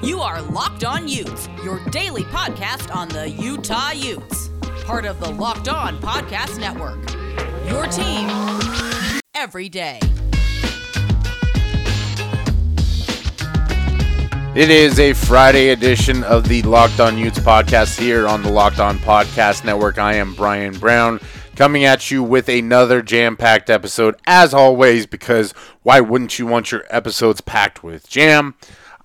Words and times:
You 0.00 0.20
are 0.20 0.40
Locked 0.40 0.84
On 0.84 1.08
Utes, 1.08 1.48
your 1.64 1.84
daily 1.86 2.22
podcast 2.22 2.94
on 2.94 3.08
the 3.08 3.28
Utah 3.28 3.90
Utes. 3.90 4.48
Part 4.84 5.04
of 5.04 5.18
the 5.18 5.28
Locked 5.28 5.68
On 5.68 6.00
Podcast 6.00 6.60
Network. 6.60 7.00
Your 7.68 7.84
team 7.88 8.28
every 9.34 9.68
day. 9.68 9.98
It 14.54 14.70
is 14.70 15.00
a 15.00 15.14
Friday 15.14 15.70
edition 15.70 16.22
of 16.22 16.46
the 16.46 16.62
Locked 16.62 17.00
On 17.00 17.18
Utes 17.18 17.40
podcast 17.40 17.98
here 17.98 18.28
on 18.28 18.44
the 18.44 18.52
Locked 18.52 18.78
On 18.78 18.98
Podcast 18.98 19.64
Network. 19.64 19.98
I 19.98 20.14
am 20.14 20.32
Brian 20.34 20.78
Brown 20.78 21.18
coming 21.56 21.84
at 21.84 22.08
you 22.08 22.22
with 22.22 22.48
another 22.48 23.02
jam 23.02 23.36
packed 23.36 23.68
episode, 23.68 24.14
as 24.28 24.54
always, 24.54 25.06
because 25.06 25.50
why 25.82 25.98
wouldn't 25.98 26.38
you 26.38 26.46
want 26.46 26.70
your 26.70 26.84
episodes 26.88 27.40
packed 27.40 27.82
with 27.82 28.08
jam? 28.08 28.54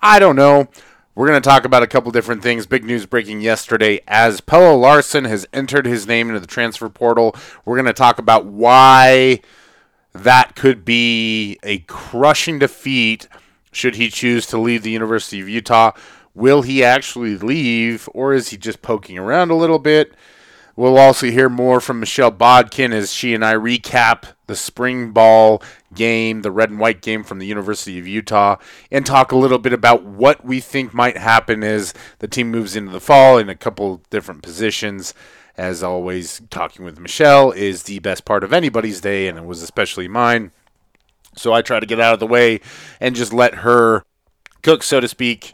I 0.06 0.20
don't 0.20 0.36
know. 0.36 0.68
We're 1.16 1.28
going 1.28 1.42
to 1.42 1.50
talk 1.50 1.64
about 1.64 1.82
a 1.82 1.88
couple 1.88 2.12
different 2.12 2.44
things. 2.44 2.66
Big 2.66 2.84
news 2.84 3.06
breaking 3.06 3.40
yesterday 3.40 4.02
as 4.06 4.42
Pelle 4.42 4.78
Larsson 4.78 5.24
has 5.24 5.48
entered 5.54 5.86
his 5.86 6.06
name 6.06 6.28
into 6.28 6.42
the 6.42 6.46
transfer 6.46 6.90
portal. 6.90 7.34
We're 7.64 7.78
going 7.78 7.86
to 7.86 7.94
talk 7.94 8.20
about 8.20 8.46
why 8.46 9.40
that 10.12 10.58
could 10.58 10.84
be 10.84 11.58
a 11.64 11.78
crushing 11.80 12.60
defeat 12.60 13.30
should 13.72 13.96
he 13.96 14.10
choose 14.10 14.46
to 14.48 14.58
leave 14.58 14.84
the 14.84 14.92
University 14.92 15.40
of 15.40 15.48
Utah. 15.48 15.94
Will 16.36 16.64
he 16.64 16.84
actually 16.84 17.38
leave, 17.38 18.10
or 18.14 18.34
is 18.34 18.50
he 18.50 18.58
just 18.58 18.82
poking 18.82 19.18
around 19.18 19.52
a 19.52 19.56
little 19.56 19.80
bit? 19.80 20.14
We'll 20.76 20.98
also 20.98 21.28
hear 21.28 21.50
more 21.50 21.80
from 21.80 22.00
Michelle 22.00 22.32
Bodkin 22.32 22.94
as 22.94 23.14
she 23.14 23.36
and 23.36 23.46
I 23.46 23.54
recap 23.54 24.34
the 24.48 24.56
spring 24.56 25.12
ball 25.12 25.62
game, 25.94 26.42
the 26.42 26.50
red 26.50 26.72
and 26.72 26.80
white 26.80 27.02
game 27.02 27.24
from 27.24 27.38
the 27.38 27.46
University 27.46 28.00
of 28.00 28.08
Utah, 28.08 28.58
and 28.92 29.06
talk 29.06 29.32
a 29.32 29.38
little 29.38 29.60
bit 29.60 29.74
about 29.74 30.04
what 30.04 30.44
we 30.44 30.60
think 30.60 30.92
might 30.92 31.18
happen 31.18 31.64
as 31.64 31.94
the 32.20 32.28
team 32.28 32.50
moves 32.50 32.76
into 32.76 32.92
the 32.92 33.00
fall 33.00 33.38
in 33.38 33.50
a 33.50 33.56
couple 33.56 34.02
different 34.10 34.42
positions. 34.42 35.14
As 35.56 35.84
always, 35.84 36.42
talking 36.50 36.84
with 36.84 37.00
Michelle 37.00 37.52
is 37.52 37.84
the 37.84 38.00
best 38.00 38.26
part 38.26 38.44
of 38.44 38.52
anybody's 38.52 39.02
day, 39.02 39.28
and 39.28 39.38
it 39.38 39.46
was 39.46 39.62
especially 39.62 40.08
mine. 40.08 40.52
So 41.36 41.54
I 41.54 41.62
try 41.62 41.80
to 41.80 41.86
get 41.86 42.00
out 42.00 42.16
of 42.16 42.20
the 42.20 42.26
way 42.26 42.62
and 43.00 43.16
just 43.16 43.32
let 43.32 43.56
her 43.56 44.04
cook, 44.64 44.82
so 44.82 45.00
to 45.00 45.08
speak. 45.08 45.54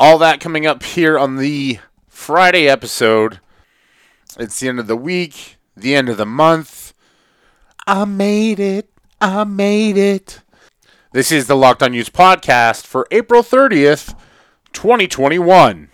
All 0.00 0.18
that 0.18 0.40
coming 0.40 0.66
up 0.66 0.82
here 0.82 1.16
on 1.16 1.36
the 1.36 1.78
Friday 2.08 2.68
episode. 2.68 3.38
It's 4.38 4.60
the 4.60 4.68
end 4.68 4.78
of 4.78 4.86
the 4.86 4.96
week, 4.96 5.56
the 5.76 5.94
end 5.94 6.08
of 6.08 6.16
the 6.16 6.26
month. 6.26 6.94
I 7.86 8.04
made 8.04 8.60
it. 8.60 8.90
I 9.20 9.44
made 9.44 9.96
it. 9.96 10.40
This 11.12 11.32
is 11.32 11.46
the 11.46 11.56
Locked 11.56 11.82
On 11.82 11.92
Utes 11.92 12.08
podcast 12.08 12.86
for 12.86 13.06
April 13.10 13.42
30th, 13.42 14.14
2021. 14.72 15.89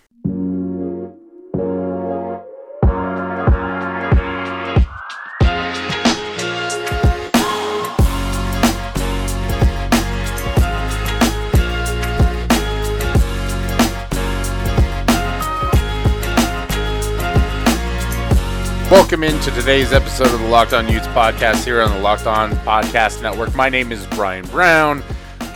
Into 19.27 19.51
today's 19.51 19.93
episode 19.93 20.33
of 20.33 20.39
the 20.39 20.47
Locked 20.47 20.73
On 20.73 20.89
Utes 20.89 21.09
podcast 21.09 21.65
here 21.65 21.83
on 21.83 21.91
the 21.91 21.99
Locked 21.99 22.29
On 22.29 22.53
Podcast 22.59 23.23
Network. 23.23 23.57
My 23.57 23.69
name 23.69 23.91
is 23.91 24.07
Brian 24.09 24.47
Brown, 24.47 25.03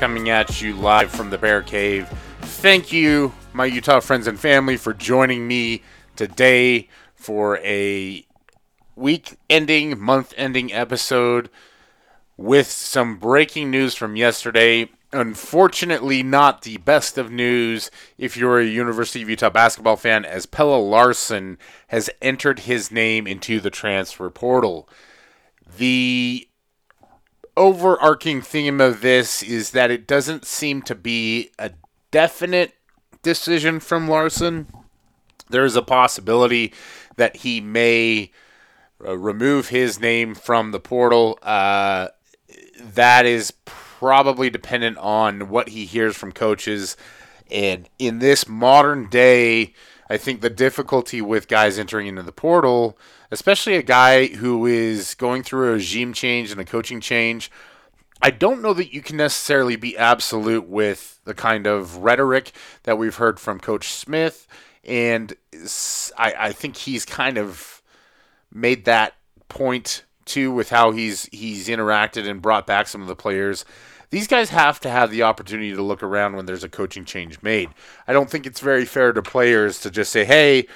coming 0.00 0.28
at 0.28 0.60
you 0.60 0.74
live 0.74 1.08
from 1.08 1.30
the 1.30 1.38
Bear 1.38 1.62
Cave. 1.62 2.08
Thank 2.40 2.92
you, 2.92 3.32
my 3.52 3.66
Utah 3.66 4.00
friends 4.00 4.26
and 4.26 4.40
family, 4.40 4.76
for 4.76 4.92
joining 4.92 5.46
me 5.46 5.84
today 6.16 6.88
for 7.14 7.58
a 7.58 8.26
week 8.96 9.36
ending, 9.48 10.00
month 10.00 10.34
ending 10.36 10.72
episode 10.72 11.48
with 12.36 12.66
some 12.66 13.18
breaking 13.18 13.70
news 13.70 13.94
from 13.94 14.16
yesterday 14.16 14.88
unfortunately 15.12 16.22
not 16.22 16.62
the 16.62 16.76
best 16.78 17.18
of 17.18 17.30
news 17.30 17.90
if 18.16 18.36
you're 18.36 18.60
a 18.60 18.66
University 18.66 19.22
of 19.22 19.30
Utah 19.30 19.50
basketball 19.50 19.96
fan, 19.96 20.24
as 20.24 20.46
Pelle 20.46 20.88
Larsson 20.88 21.58
has 21.88 22.10
entered 22.22 22.60
his 22.60 22.90
name 22.90 23.26
into 23.26 23.60
the 23.60 23.70
transfer 23.70 24.30
portal. 24.30 24.88
The 25.76 26.48
overarching 27.56 28.40
theme 28.40 28.80
of 28.80 29.00
this 29.00 29.42
is 29.42 29.72
that 29.72 29.90
it 29.90 30.06
doesn't 30.06 30.44
seem 30.44 30.82
to 30.82 30.94
be 30.94 31.50
a 31.58 31.72
definite 32.10 32.74
decision 33.22 33.80
from 33.80 34.08
Larsson. 34.08 34.66
There 35.48 35.64
is 35.64 35.76
a 35.76 35.82
possibility 35.82 36.72
that 37.16 37.36
he 37.36 37.60
may 37.60 38.30
uh, 39.04 39.16
remove 39.16 39.68
his 39.68 40.00
name 40.00 40.34
from 40.34 40.70
the 40.70 40.80
portal. 40.80 41.38
Uh, 41.42 42.08
that 42.78 43.26
is 43.26 43.52
probably 44.00 44.48
dependent 44.48 44.96
on 44.96 45.50
what 45.50 45.68
he 45.68 45.84
hears 45.84 46.16
from 46.16 46.32
coaches. 46.32 46.96
And 47.50 47.86
in 47.98 48.18
this 48.18 48.48
modern 48.48 49.10
day, 49.10 49.74
I 50.08 50.16
think 50.16 50.40
the 50.40 50.48
difficulty 50.48 51.20
with 51.20 51.48
guys 51.48 51.78
entering 51.78 52.06
into 52.06 52.22
the 52.22 52.32
portal, 52.32 52.96
especially 53.30 53.76
a 53.76 53.82
guy 53.82 54.28
who 54.28 54.64
is 54.64 55.14
going 55.14 55.42
through 55.42 55.68
a 55.68 55.72
regime 55.72 56.14
change 56.14 56.50
and 56.50 56.58
a 56.58 56.64
coaching 56.64 57.02
change, 57.02 57.50
I 58.22 58.30
don't 58.30 58.62
know 58.62 58.72
that 58.72 58.94
you 58.94 59.02
can 59.02 59.18
necessarily 59.18 59.76
be 59.76 59.98
absolute 59.98 60.66
with 60.66 61.20
the 61.24 61.34
kind 61.34 61.66
of 61.66 61.98
rhetoric 61.98 62.52
that 62.84 62.96
we've 62.96 63.16
heard 63.16 63.38
from 63.38 63.60
Coach 63.60 63.88
Smith. 63.88 64.46
And 64.82 65.34
I, 66.16 66.34
I 66.38 66.52
think 66.52 66.78
he's 66.78 67.04
kind 67.04 67.36
of 67.36 67.82
made 68.50 68.86
that 68.86 69.12
point 69.50 70.04
too 70.24 70.50
with 70.52 70.70
how 70.70 70.92
he's 70.92 71.24
he's 71.32 71.68
interacted 71.68 72.26
and 72.26 72.40
brought 72.40 72.66
back 72.66 72.88
some 72.88 73.02
of 73.02 73.08
the 73.08 73.16
players 73.16 73.66
these 74.10 74.26
guys 74.26 74.50
have 74.50 74.80
to 74.80 74.90
have 74.90 75.10
the 75.10 75.22
opportunity 75.22 75.72
to 75.74 75.82
look 75.82 76.02
around 76.02 76.36
when 76.36 76.46
there's 76.46 76.64
a 76.64 76.68
coaching 76.68 77.04
change 77.04 77.40
made. 77.42 77.70
I 78.06 78.12
don't 78.12 78.28
think 78.28 78.46
it's 78.46 78.60
very 78.60 78.84
fair 78.84 79.12
to 79.12 79.22
players 79.22 79.80
to 79.80 79.90
just 79.90 80.12
say, 80.12 80.24
hey, 80.24 80.66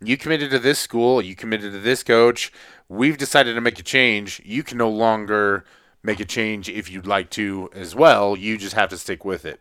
you 0.00 0.16
committed 0.16 0.50
to 0.50 0.58
this 0.58 0.78
school, 0.78 1.20
you 1.20 1.34
committed 1.34 1.72
to 1.72 1.78
this 1.78 2.02
coach, 2.02 2.52
we've 2.88 3.18
decided 3.18 3.54
to 3.54 3.60
make 3.60 3.78
a 3.78 3.82
change. 3.82 4.40
You 4.44 4.62
can 4.62 4.78
no 4.78 4.88
longer 4.88 5.64
make 6.02 6.20
a 6.20 6.24
change 6.24 6.68
if 6.68 6.90
you'd 6.90 7.06
like 7.06 7.30
to 7.30 7.68
as 7.74 7.94
well. 7.94 8.36
You 8.36 8.56
just 8.56 8.74
have 8.74 8.90
to 8.90 8.98
stick 8.98 9.24
with 9.24 9.44
it. 9.44 9.60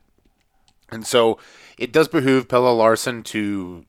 And 0.89 1.05
so 1.05 1.37
it 1.77 1.91
does 1.91 2.07
behoove 2.07 2.47
Pelle 2.47 2.73
Larsson 2.75 3.23
to 3.23 3.85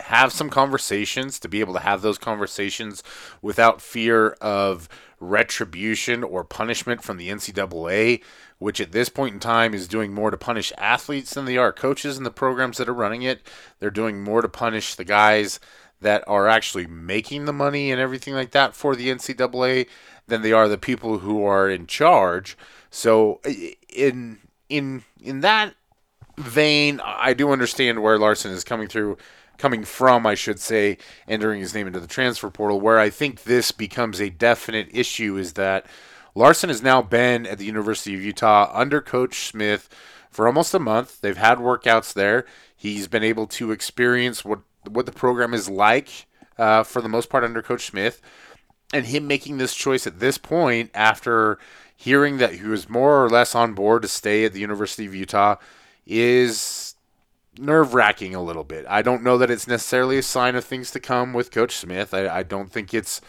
have 0.00 0.32
some 0.32 0.50
conversations, 0.50 1.38
to 1.40 1.48
be 1.48 1.60
able 1.60 1.74
to 1.74 1.80
have 1.80 2.02
those 2.02 2.18
conversations 2.18 3.02
without 3.40 3.80
fear 3.80 4.30
of 4.40 4.88
retribution 5.20 6.24
or 6.24 6.44
punishment 6.44 7.02
from 7.02 7.16
the 7.16 7.28
NCAA, 7.28 8.22
which 8.58 8.80
at 8.80 8.92
this 8.92 9.08
point 9.08 9.34
in 9.34 9.40
time 9.40 9.74
is 9.74 9.88
doing 9.88 10.12
more 10.12 10.30
to 10.30 10.36
punish 10.36 10.72
athletes 10.78 11.34
than 11.34 11.44
they 11.44 11.56
are 11.56 11.72
coaches 11.72 12.16
and 12.16 12.26
the 12.26 12.30
programs 12.30 12.78
that 12.78 12.88
are 12.88 12.94
running 12.94 13.22
it. 13.22 13.46
They're 13.78 13.90
doing 13.90 14.22
more 14.22 14.42
to 14.42 14.48
punish 14.48 14.94
the 14.94 15.04
guys 15.04 15.60
that 16.00 16.24
are 16.26 16.48
actually 16.48 16.86
making 16.86 17.44
the 17.44 17.52
money 17.52 17.90
and 17.90 18.00
everything 18.00 18.34
like 18.34 18.50
that 18.50 18.74
for 18.74 18.96
the 18.96 19.08
NCAA 19.08 19.86
than 20.26 20.42
they 20.42 20.52
are 20.52 20.68
the 20.68 20.78
people 20.78 21.18
who 21.18 21.44
are 21.44 21.70
in 21.70 21.86
charge. 21.86 22.56
So 22.90 23.40
in 23.88 24.38
in 24.68 25.04
in 25.20 25.40
that 25.40 25.74
vein, 26.36 27.00
I 27.04 27.34
do 27.34 27.50
understand 27.52 28.02
where 28.02 28.18
Larsson 28.18 28.52
is 28.52 28.64
coming 28.64 28.88
through 28.88 29.16
coming 29.62 29.84
from, 29.84 30.26
I 30.26 30.34
should 30.34 30.58
say, 30.58 30.98
entering 31.28 31.60
his 31.60 31.72
name 31.72 31.86
into 31.86 32.00
the 32.00 32.08
transfer 32.08 32.50
portal. 32.50 32.80
Where 32.80 32.98
I 32.98 33.10
think 33.10 33.44
this 33.44 33.70
becomes 33.70 34.20
a 34.20 34.28
definite 34.28 34.88
issue 34.92 35.36
is 35.36 35.52
that 35.52 35.86
Larsson 36.34 36.68
has 36.68 36.82
now 36.82 37.00
been 37.00 37.46
at 37.46 37.58
the 37.58 37.64
University 37.64 38.12
of 38.12 38.24
Utah 38.24 38.72
under 38.74 39.00
Coach 39.00 39.46
Smith 39.46 39.88
for 40.30 40.48
almost 40.48 40.74
a 40.74 40.80
month. 40.80 41.20
They've 41.20 41.36
had 41.36 41.58
workouts 41.58 42.12
there. 42.12 42.44
He's 42.74 43.06
been 43.06 43.22
able 43.22 43.46
to 43.46 43.70
experience 43.70 44.44
what 44.44 44.58
what 44.90 45.06
the 45.06 45.12
program 45.12 45.54
is 45.54 45.70
like 45.70 46.26
uh, 46.58 46.82
for 46.82 47.00
the 47.00 47.08
most 47.08 47.30
part 47.30 47.44
under 47.44 47.62
Coach 47.62 47.86
Smith, 47.86 48.20
and 48.92 49.06
him 49.06 49.28
making 49.28 49.58
this 49.58 49.76
choice 49.76 50.08
at 50.08 50.18
this 50.18 50.38
point 50.38 50.90
after 50.92 51.56
hearing 51.96 52.38
that 52.38 52.56
he 52.56 52.64
was 52.64 52.88
more 52.88 53.24
or 53.24 53.30
less 53.30 53.54
on 53.54 53.74
board 53.74 54.02
to 54.02 54.08
stay 54.08 54.44
at 54.44 54.54
the 54.54 54.60
University 54.60 55.06
of 55.06 55.14
Utah 55.14 55.54
is 56.04 56.91
nerve 57.58 57.94
wracking 57.94 58.34
a 58.34 58.42
little 58.42 58.64
bit. 58.64 58.86
I 58.88 59.02
don't 59.02 59.22
know 59.22 59.38
that 59.38 59.50
it's 59.50 59.66
necessarily 59.66 60.18
a 60.18 60.22
sign 60.22 60.56
of 60.56 60.64
things 60.64 60.90
to 60.92 61.00
come 61.00 61.32
with 61.32 61.50
Coach 61.50 61.76
Smith. 61.76 62.14
I, 62.14 62.28
I 62.28 62.42
don't 62.42 62.70
think 62.70 62.94
it's 62.94 63.20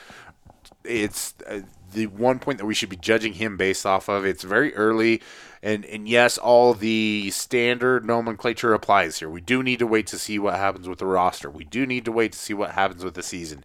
it's 0.84 1.34
uh, 1.48 1.62
the 1.94 2.08
one 2.08 2.40
point 2.40 2.58
that 2.58 2.66
we 2.66 2.74
should 2.74 2.90
be 2.90 2.96
judging 2.96 3.34
him 3.34 3.58
based 3.58 3.86
off 3.86 4.10
of. 4.10 4.26
It's 4.26 4.44
very 4.44 4.74
early, 4.76 5.22
and 5.62 5.86
and 5.86 6.08
yes, 6.08 6.38
all 6.38 6.74
the 6.74 7.30
standard 7.32 8.06
nomenclature 8.06 8.74
applies 8.74 9.20
here. 9.20 9.30
We 9.30 9.42
do 9.42 9.62
need 9.64 9.80
to 9.80 9.88
wait 9.88 10.08
to 10.08 10.18
see 10.18 10.40
what 10.40 10.56
happens 10.56 10.88
with 10.88 11.00
the 11.00 11.06
roster. 11.06 11.50
We 11.50 11.66
do 11.66 11.86
need 11.86 12.06
to 12.06 12.12
wait 12.12 12.32
to 12.34 12.40
see 12.40 12.54
what 12.54 12.72
happens 12.72 13.04
with 13.04 13.14
the 13.16 13.24
season. 13.24 13.64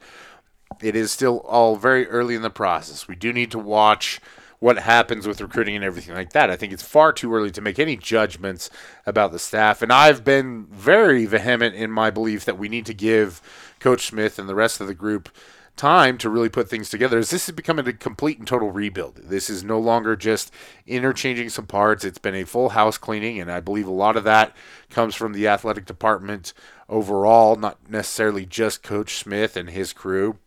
It 0.83 0.95
is 0.95 1.11
still 1.11 1.39
all 1.41 1.77
very 1.77 2.07
early 2.09 2.35
in 2.35 2.43
the 2.43 2.51
process. 2.51 3.09
We 3.09 3.17
do 3.17 3.33
need 3.33 3.51
to 3.53 3.59
watch 3.59 4.21
what 4.61 4.79
happens 4.79 5.27
with 5.27 5.41
recruiting 5.41 5.77
and 5.77 5.85
everything 5.85 6.15
like 6.15 6.33
that. 6.33 6.51
I 6.51 6.57
think 6.57 6.73
it's 6.73 6.83
far 6.83 7.13
too 7.13 7.33
early 7.33 7.51
to 7.53 7.61
make 7.61 7.79
any 7.79 7.97
judgments 7.97 8.71
about 9.07 9.33
the 9.33 9.39
staff. 9.39 9.83
And 9.83 9.93
I've 9.93 10.25
been 10.25 10.67
very 10.67 11.27
vehement 11.27 11.75
in 11.75 11.91
my 11.91 12.11
belief 12.11 12.45
that 12.45 12.59
we 12.59 12.69
need 12.69 12.87
to 12.87 12.95
give 12.95 13.41
Coach 13.79 14.07
Smith 14.07 14.39
and 14.39 14.49
the 14.49 14.55
rest 14.55 14.81
of 14.81 14.87
the 14.87 14.95
group 14.95 15.29
time 15.77 16.19
to 16.19 16.29
really 16.29 16.49
put 16.49 16.69
things 16.69 16.91
together 16.91 17.19
as 17.19 17.31
this 17.31 17.49
is 17.49 17.55
becoming 17.55 17.87
a 17.87 17.93
complete 17.93 18.39
and 18.39 18.49
total 18.49 18.73
rebuild. 18.73 19.17
This 19.17 19.49
is 19.49 19.63
no 19.63 19.79
longer 19.79 20.17
just 20.17 20.53
interchanging 20.87 21.49
some 21.49 21.67
parts. 21.67 22.05
It's 22.05 22.19
been 22.19 22.35
a 22.35 22.45
full 22.45 22.71
house 22.71 22.99
cleaning, 22.99 23.41
and 23.41 23.51
I 23.51 23.61
believe 23.61 23.87
a 23.87 23.93
lot 23.93 24.17
of 24.17 24.25
that 24.25 24.57
comes 24.91 25.15
from 25.15 25.33
the 25.33 25.47
athletic 25.47 25.87
department 25.87 26.53
overall, 26.89 27.55
not 27.55 27.89
necessarily 27.89 28.45
just 28.45 28.83
Coach 28.83 29.15
Smith 29.15 29.57
and 29.57 29.71
his 29.71 29.93
crew. 29.93 30.39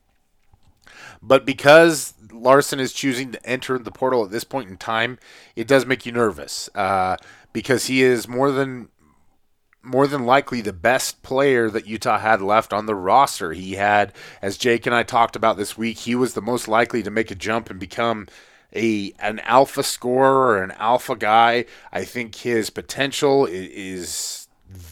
But 1.22 1.46
because 1.46 2.14
Larsson 2.32 2.80
is 2.80 2.94
choosing 2.94 3.32
to 3.32 3.46
enter 3.46 3.78
the 3.78 3.92
portal 3.92 4.26
at 4.26 4.32
this 4.32 4.44
point 4.44 4.70
in 4.70 4.78
time, 4.78 5.20
it 5.56 5.68
does 5.68 5.86
make 5.86 6.06
you 6.06 6.12
nervous 6.12 6.70
uh, 6.74 7.18
because 7.54 7.86
he 7.86 8.02
is 8.02 8.28
more 8.28 8.52
than 8.52 8.90
more 9.84 10.06
than 10.06 10.26
likely 10.26 10.62
the 10.62 10.74
best 10.74 11.24
player 11.24 11.68
that 11.70 11.88
Utah 11.88 12.20
had 12.20 12.40
left 12.40 12.72
on 12.72 12.86
the 12.86 12.94
roster. 12.94 13.52
He 13.52 13.74
had, 13.74 14.14
as 14.40 14.56
Jake 14.56 14.86
and 14.86 14.94
I 14.94 15.02
talked 15.02 15.36
about 15.36 15.58
this 15.58 15.76
week, 15.76 15.98
he 15.98 16.14
was 16.14 16.36
the 16.36 16.42
most 16.42 16.68
likely 16.68 17.02
to 17.02 17.10
make 17.10 17.32
a 17.32 17.36
jump 17.36 17.70
and 17.72 17.80
become 17.80 18.28
a 18.74 19.12
an 19.20 19.40
alpha 19.40 19.84
scorer 19.84 20.50
or 20.50 20.64
an 20.64 20.72
alpha 20.72 21.16
guy. 21.16 21.66
I 21.92 22.06
think 22.06 22.36
his 22.36 22.70
potential 22.70 23.46
is 23.46 24.41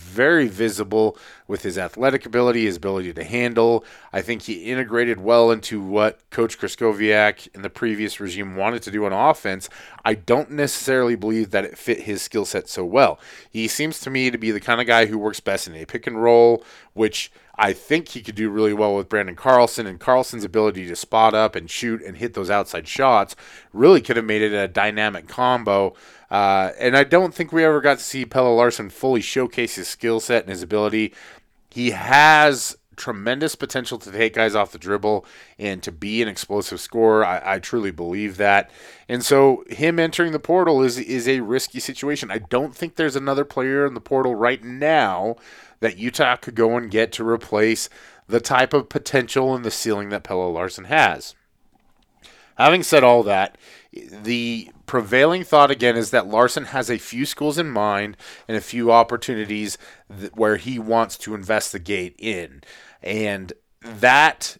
very 0.10 0.48
visible 0.48 1.18
with 1.48 1.62
his 1.64 1.78
athletic 1.78 2.26
ability, 2.26 2.66
his 2.66 2.78
ability 2.78 3.14
to 3.14 3.24
handle. 3.24 3.86
I 4.12 4.22
think 4.22 4.44
he 4.44 4.66
integrated 4.66 5.20
well 5.20 5.52
into 5.52 5.82
what 5.82 6.20
Coach 6.30 6.60
Krystkowiak 6.60 7.48
in 7.56 7.62
the 7.62 7.70
previous 7.70 8.20
regime 8.20 8.56
wanted 8.56 8.84
to 8.84 8.92
do 8.92 9.06
on 9.06 9.14
offense. 9.14 9.70
I 10.04 10.16
don't 10.16 10.52
necessarily 10.52 11.16
believe 11.16 11.52
that 11.52 11.66
it 11.66 11.78
fit 11.78 12.02
his 12.02 12.22
skill 12.22 12.46
set 12.46 12.68
so 12.70 12.84
well. 12.84 13.20
He 13.50 13.68
seems 13.68 14.00
to 14.02 14.10
me 14.10 14.30
to 14.32 14.38
be 14.38 14.52
the 14.52 14.60
kind 14.60 14.82
of 14.82 14.88
guy 14.88 15.06
who 15.06 15.18
works 15.18 15.40
best 15.40 15.68
in 15.68 15.76
a 15.76 15.86
pick 15.86 16.08
and 16.08 16.22
roll, 16.22 16.64
which 16.94 17.32
I 17.62 17.74
think 17.74 18.08
he 18.10 18.22
could 18.22 18.36
do 18.36 18.50
really 18.50 18.74
well 18.74 18.96
with 18.96 19.10
Branden 19.10 19.36
Carlson, 19.36 19.86
and 19.86 20.00
Carlson's 20.00 20.46
ability 20.46 20.88
to 20.88 20.96
spot 20.96 21.34
up 21.34 21.58
and 21.58 21.70
shoot 21.70 22.02
and 22.02 22.16
hit 22.16 22.34
those 22.34 22.50
outside 22.50 22.88
shots 22.88 23.36
really 23.74 24.02
could 24.02 24.16
have 24.16 24.26
made 24.26 24.42
it 24.42 24.54
a 24.54 24.70
dynamic 24.70 25.28
combo. 25.28 25.94
Uh, 26.30 26.72
and 26.80 26.96
I 26.96 27.04
don't 27.04 27.34
think 27.34 27.52
we 27.52 27.64
ever 27.64 27.82
got 27.82 27.98
to 27.98 28.04
see 28.04 28.26
Pelle 28.26 28.56
Larsson 28.56 28.90
fully 28.90 29.22
showcase 29.22 29.76
his 29.76 29.88
skill 29.88 30.20
set 30.20 30.44
and 30.44 30.50
his 30.50 30.62
ability. 30.62 31.14
He 31.70 31.92
has 31.92 32.78
tremendous 33.00 33.56
potential 33.56 33.98
to 33.98 34.12
take 34.12 34.34
guys 34.36 34.54
off 34.54 34.74
the 34.74 34.78
dribble 34.78 35.26
and 35.58 35.82
to 35.82 35.92
be 35.92 36.22
an 36.22 36.28
explosive 36.28 36.80
scorer. 36.82 37.26
I, 37.26 37.56
I, 37.56 37.60
truly 37.60 37.92
believe 37.92 38.36
that. 38.38 38.70
And 39.08 39.24
so 39.24 39.64
him 39.70 40.00
entering 40.00 40.34
the 40.34 40.40
portal 40.40 40.84
is 40.84 41.00
is 41.00 41.28
a 41.28 41.40
risky 41.40 41.80
situation. 41.80 42.30
I 42.30 42.40
don't 42.40 42.76
think 42.76 42.96
there's 42.96 43.16
another 43.16 43.46
player 43.46 43.86
in 43.86 43.94
the 43.94 44.02
portal 44.02 44.36
right 44.36 44.62
now 44.64 45.38
that 45.80 45.98
Utah 45.98 46.36
could 46.36 46.56
go 46.56 46.76
and 46.76 46.92
get 46.92 47.12
to 47.14 47.28
replace 47.28 47.90
the 48.28 48.42
type 48.42 48.74
of 48.74 48.90
potential 48.90 49.56
and 49.56 49.66
the 49.66 49.72
ceiling 49.72 50.10
that 50.10 50.24
Pelle 50.24 50.52
Larsson 50.52 50.86
has. 50.86 51.34
Having 52.58 52.84
said 52.84 53.04
all 53.04 53.24
that, 53.24 53.58
the 53.92 54.70
prevailing 54.86 55.44
thought 55.44 55.72
again 55.72 55.98
is 55.98 56.12
that 56.12 56.28
Larsson 56.28 56.66
has 56.66 56.90
a 56.90 56.98
few 56.98 57.26
schools 57.26 57.58
in 57.58 57.70
mind 57.70 58.18
and 58.48 58.56
a 58.56 58.62
few 58.62 58.92
opportunities 58.92 59.78
where 60.34 60.58
he 60.58 60.78
wants 60.78 61.18
to 61.20 61.34
investigate 61.34 62.16
in. 62.20 62.62
And 63.02 63.54
that 63.82 64.58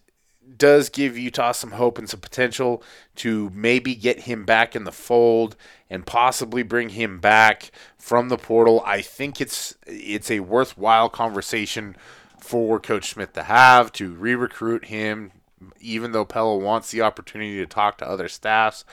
does 0.56 0.88
give 0.88 1.16
Utah 1.16 1.52
some 1.52 1.72
hope 1.72 1.98
and 1.98 2.08
some 2.08 2.20
potential 2.20 2.82
to 3.16 3.50
maybe 3.54 3.94
get 3.94 4.20
him 4.20 4.44
back 4.44 4.74
in 4.74 4.84
the 4.84 4.92
fold 4.92 5.56
and 5.88 6.06
possibly 6.06 6.62
bring 6.62 6.90
him 6.90 7.18
back 7.18 7.70
from 7.96 8.28
the 8.28 8.38
portal. 8.38 8.82
I 8.84 9.00
think 9.00 9.40
it's 9.40 9.76
it's 9.86 10.30
a 10.30 10.40
worthwhile 10.40 11.08
conversation 11.08 11.96
for 12.38 12.80
Coach 12.80 13.10
Smith 13.10 13.32
to 13.34 13.44
have 13.44 13.92
to 13.92 14.12
re-recruit 14.12 14.86
him, 14.86 15.32
even 15.78 16.12
though 16.12 16.24
Pelle 16.24 16.60
wants 16.60 16.90
the 16.90 17.02
opportunity 17.02 17.58
to 17.58 17.66
talk 17.66 17.98
to 17.98 18.08
other 18.08 18.28
staffs. 18.28 18.84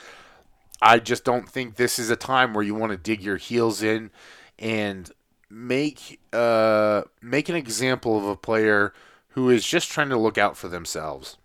I 0.80 0.98
just 0.98 1.24
don't 1.24 1.48
think 1.48 1.74
this 1.74 1.98
is 1.98 2.10
a 2.10 2.16
time 2.16 2.54
where 2.54 2.64
you 2.64 2.74
want 2.74 2.92
to 2.92 2.98
dig 2.98 3.22
your 3.22 3.36
heels 3.36 3.82
in 3.82 4.10
and 4.58 5.10
make 5.50 6.20
uh, 6.32 7.02
make 7.20 7.48
an 7.48 7.56
example 7.56 8.18
of 8.18 8.24
a 8.24 8.36
player 8.36 8.92
who 9.30 9.50
is 9.50 9.66
just 9.66 9.90
trying 9.90 10.08
to 10.10 10.16
look 10.16 10.38
out 10.38 10.56
for 10.56 10.68
themselves. 10.68 11.36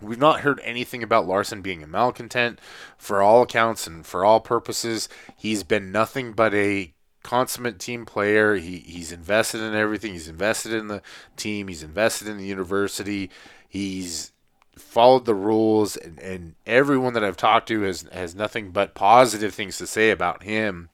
We've 0.00 0.18
not 0.18 0.40
heard 0.40 0.60
anything 0.62 1.02
about 1.02 1.26
Larsson 1.26 1.62
being 1.62 1.82
a 1.82 1.86
malcontent. 1.86 2.60
For 2.98 3.22
all 3.22 3.42
accounts 3.42 3.86
and 3.86 4.04
for 4.04 4.24
all 4.24 4.40
purposes, 4.40 5.08
he's 5.36 5.62
been 5.62 5.92
nothing 5.92 6.32
but 6.32 6.52
a 6.54 6.92
consummate 7.22 7.78
team 7.78 8.04
player. 8.04 8.56
He, 8.56 8.78
he's 8.78 9.12
invested 9.12 9.62
in 9.62 9.74
everything. 9.74 10.12
He's 10.12 10.28
invested 10.28 10.72
in 10.72 10.88
the 10.88 11.02
team. 11.36 11.68
He's 11.68 11.82
invested 11.82 12.28
in 12.28 12.36
the 12.36 12.46
university. 12.46 13.30
He's 13.68 14.32
followed 14.76 15.24
the 15.24 15.34
rules, 15.34 15.96
and, 15.96 16.18
and 16.20 16.54
everyone 16.66 17.14
that 17.14 17.24
I've 17.24 17.36
talked 17.36 17.68
to 17.68 17.82
has 17.82 18.02
has 18.12 18.34
nothing 18.34 18.70
but 18.70 18.94
positive 18.94 19.54
things 19.54 19.78
to 19.78 19.86
say 19.86 20.10
about 20.10 20.42
him. 20.42 20.90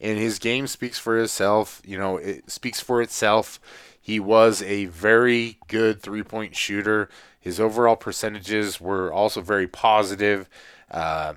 And 0.00 0.18
his 0.18 0.38
game 0.38 0.66
speaks 0.66 0.98
for 0.98 1.18
itself. 1.18 1.80
You 1.84 1.98
know, 1.98 2.16
it 2.16 2.50
speaks 2.50 2.80
for 2.80 3.00
itself. 3.00 3.60
He 4.00 4.18
was 4.18 4.62
a 4.62 4.86
very 4.86 5.58
good 5.68 6.02
three 6.02 6.22
point 6.24 6.56
shooter. 6.56 7.08
His 7.38 7.60
overall 7.60 7.96
percentages 7.96 8.80
were 8.80 9.12
also 9.12 9.40
very 9.40 9.68
positive. 9.68 10.48
Uh, 10.90 11.34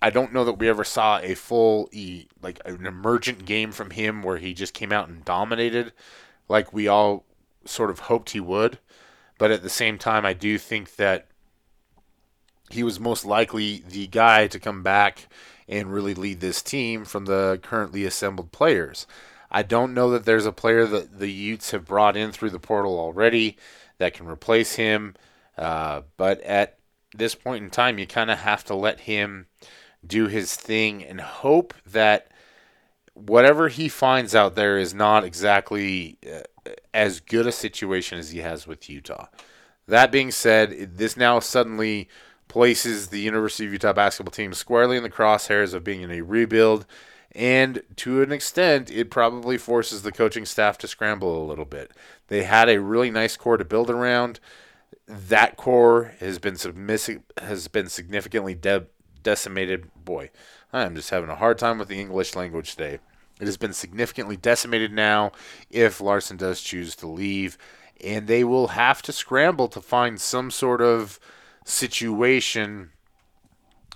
I 0.00 0.10
don't 0.10 0.32
know 0.32 0.44
that 0.44 0.58
we 0.58 0.68
ever 0.68 0.84
saw 0.84 1.18
a 1.18 1.34
full, 1.34 1.88
e 1.92 2.26
like 2.42 2.60
an 2.64 2.86
emergent 2.86 3.46
game 3.46 3.72
from 3.72 3.90
him 3.90 4.22
where 4.22 4.36
he 4.36 4.52
just 4.52 4.74
came 4.74 4.92
out 4.92 5.08
and 5.08 5.24
dominated 5.24 5.92
like 6.48 6.72
we 6.72 6.88
all 6.88 7.24
sort 7.64 7.90
of 7.90 8.00
hoped 8.00 8.30
he 8.30 8.40
would. 8.40 8.78
But 9.38 9.50
at 9.50 9.62
the 9.62 9.70
same 9.70 9.98
time, 9.98 10.24
I 10.24 10.32
do 10.32 10.58
think 10.58 10.96
that 10.96 11.28
he 12.70 12.82
was 12.82 12.98
most 13.00 13.24
likely 13.24 13.82
the 13.86 14.06
guy 14.06 14.46
to 14.48 14.60
come 14.60 14.82
back 14.82 15.28
and 15.68 15.92
really 15.92 16.14
lead 16.14 16.40
this 16.40 16.62
team 16.62 17.04
from 17.04 17.24
the 17.24 17.58
currently 17.62 18.04
assembled 18.04 18.52
players. 18.52 19.06
I 19.50 19.62
don't 19.62 19.94
know 19.94 20.10
that 20.10 20.24
there's 20.24 20.46
a 20.46 20.52
player 20.52 20.86
that 20.86 21.18
the 21.18 21.30
Utes 21.30 21.70
have 21.70 21.84
brought 21.84 22.16
in 22.16 22.32
through 22.32 22.50
the 22.50 22.58
portal 22.58 22.98
already 22.98 23.56
that 23.98 24.14
can 24.14 24.26
replace 24.26 24.74
him. 24.74 25.14
Uh, 25.56 26.02
but 26.16 26.40
at 26.40 26.78
this 27.16 27.34
point 27.34 27.64
in 27.64 27.70
time, 27.70 27.98
you 27.98 28.06
kind 28.06 28.30
of 28.30 28.38
have 28.38 28.64
to 28.64 28.74
let 28.74 29.00
him 29.00 29.46
do 30.04 30.26
his 30.26 30.54
thing 30.54 31.02
and 31.04 31.20
hope 31.20 31.72
that 31.86 32.28
whatever 33.14 33.68
he 33.68 33.88
finds 33.88 34.34
out 34.34 34.56
there 34.56 34.76
is 34.76 34.92
not 34.92 35.24
exactly 35.24 36.18
uh, 36.26 36.40
as 36.92 37.20
good 37.20 37.46
a 37.46 37.52
situation 37.52 38.18
as 38.18 38.30
he 38.30 38.38
has 38.40 38.66
with 38.66 38.88
Utah. 38.88 39.26
That 39.86 40.10
being 40.10 40.30
said, 40.30 40.96
this 40.96 41.16
now 41.16 41.40
suddenly 41.40 42.08
places 42.48 43.08
the 43.08 43.20
University 43.20 43.66
of 43.66 43.72
Utah 43.72 43.92
basketball 43.92 44.30
team 44.30 44.54
squarely 44.54 44.96
in 44.96 45.02
the 45.02 45.10
crosshairs 45.10 45.74
of 45.74 45.84
being 45.84 46.02
in 46.02 46.10
a 46.10 46.22
rebuild. 46.22 46.86
And 47.32 47.82
to 47.96 48.22
an 48.22 48.30
extent, 48.30 48.90
it 48.90 49.10
probably 49.10 49.58
forces 49.58 50.02
the 50.02 50.12
coaching 50.12 50.46
staff 50.46 50.78
to 50.78 50.88
scramble 50.88 51.42
a 51.42 51.48
little 51.48 51.64
bit. 51.64 51.90
They 52.28 52.44
had 52.44 52.68
a 52.68 52.80
really 52.80 53.10
nice 53.10 53.36
core 53.36 53.56
to 53.56 53.64
build 53.64 53.90
around. 53.90 54.38
That 55.06 55.56
core 55.56 56.14
has 56.20 56.38
been 56.38 56.56
submissive, 56.56 57.22
has 57.38 57.66
been 57.68 57.88
significantly 57.88 58.54
de- 58.54 58.86
decimated. 59.22 59.90
Boy, 60.04 60.30
I'm 60.72 60.94
just 60.94 61.10
having 61.10 61.28
a 61.28 61.34
hard 61.34 61.58
time 61.58 61.78
with 61.78 61.88
the 61.88 62.00
English 62.00 62.36
language 62.36 62.76
today. 62.76 63.00
It 63.40 63.46
has 63.46 63.56
been 63.56 63.72
significantly 63.72 64.36
decimated 64.36 64.92
now 64.92 65.32
if 65.70 66.00
Larsson 66.00 66.36
does 66.36 66.60
choose 66.60 66.94
to 66.96 67.06
leave, 67.06 67.58
and 68.02 68.26
they 68.26 68.44
will 68.44 68.68
have 68.68 69.02
to 69.02 69.12
scramble 69.12 69.68
to 69.68 69.80
find 69.80 70.20
some 70.20 70.50
sort 70.50 70.80
of 70.80 71.18
situation 71.64 72.90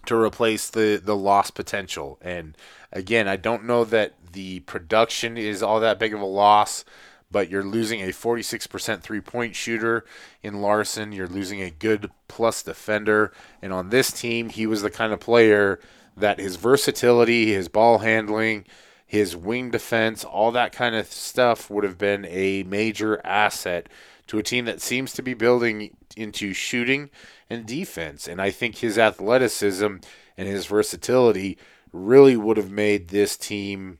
to 0.06 0.16
replace 0.16 0.70
the 0.70 1.00
the 1.02 1.16
lost 1.16 1.54
potential. 1.54 2.18
And 2.22 2.56
again, 2.92 3.28
I 3.28 3.36
don't 3.36 3.64
know 3.64 3.84
that 3.84 4.14
the 4.32 4.60
production 4.60 5.36
is 5.36 5.62
all 5.62 5.80
that 5.80 5.98
big 5.98 6.14
of 6.14 6.20
a 6.20 6.26
loss, 6.26 6.84
but 7.30 7.50
you're 7.50 7.64
losing 7.64 8.00
a 8.00 8.08
46% 8.08 9.02
three-point 9.02 9.54
shooter 9.54 10.04
in 10.42 10.60
Larsson. 10.60 11.12
You're 11.12 11.28
losing 11.28 11.60
a 11.62 11.70
good 11.70 12.10
plus 12.26 12.62
defender, 12.62 13.32
and 13.62 13.72
on 13.72 13.90
this 13.90 14.10
team, 14.10 14.48
he 14.48 14.66
was 14.66 14.82
the 14.82 14.90
kind 14.90 15.12
of 15.12 15.20
player 15.20 15.78
that 16.16 16.40
his 16.40 16.56
versatility, 16.56 17.52
his 17.52 17.68
ball 17.68 17.98
handling, 17.98 18.64
his 19.08 19.34
wing 19.34 19.70
defense, 19.70 20.22
all 20.22 20.52
that 20.52 20.70
kind 20.70 20.94
of 20.94 21.10
stuff 21.10 21.70
would 21.70 21.82
have 21.82 21.96
been 21.96 22.26
a 22.26 22.62
major 22.64 23.20
asset 23.24 23.88
to 24.26 24.38
a 24.38 24.42
team 24.42 24.66
that 24.66 24.82
seems 24.82 25.14
to 25.14 25.22
be 25.22 25.32
building 25.32 25.96
into 26.14 26.52
shooting 26.52 27.08
and 27.48 27.64
defense. 27.64 28.28
And 28.28 28.38
I 28.40 28.50
think 28.50 28.76
his 28.76 28.98
athleticism 28.98 29.86
and 30.36 30.48
his 30.48 30.66
versatility 30.66 31.56
really 31.90 32.36
would 32.36 32.58
have 32.58 32.70
made 32.70 33.08
this 33.08 33.38
team 33.38 33.98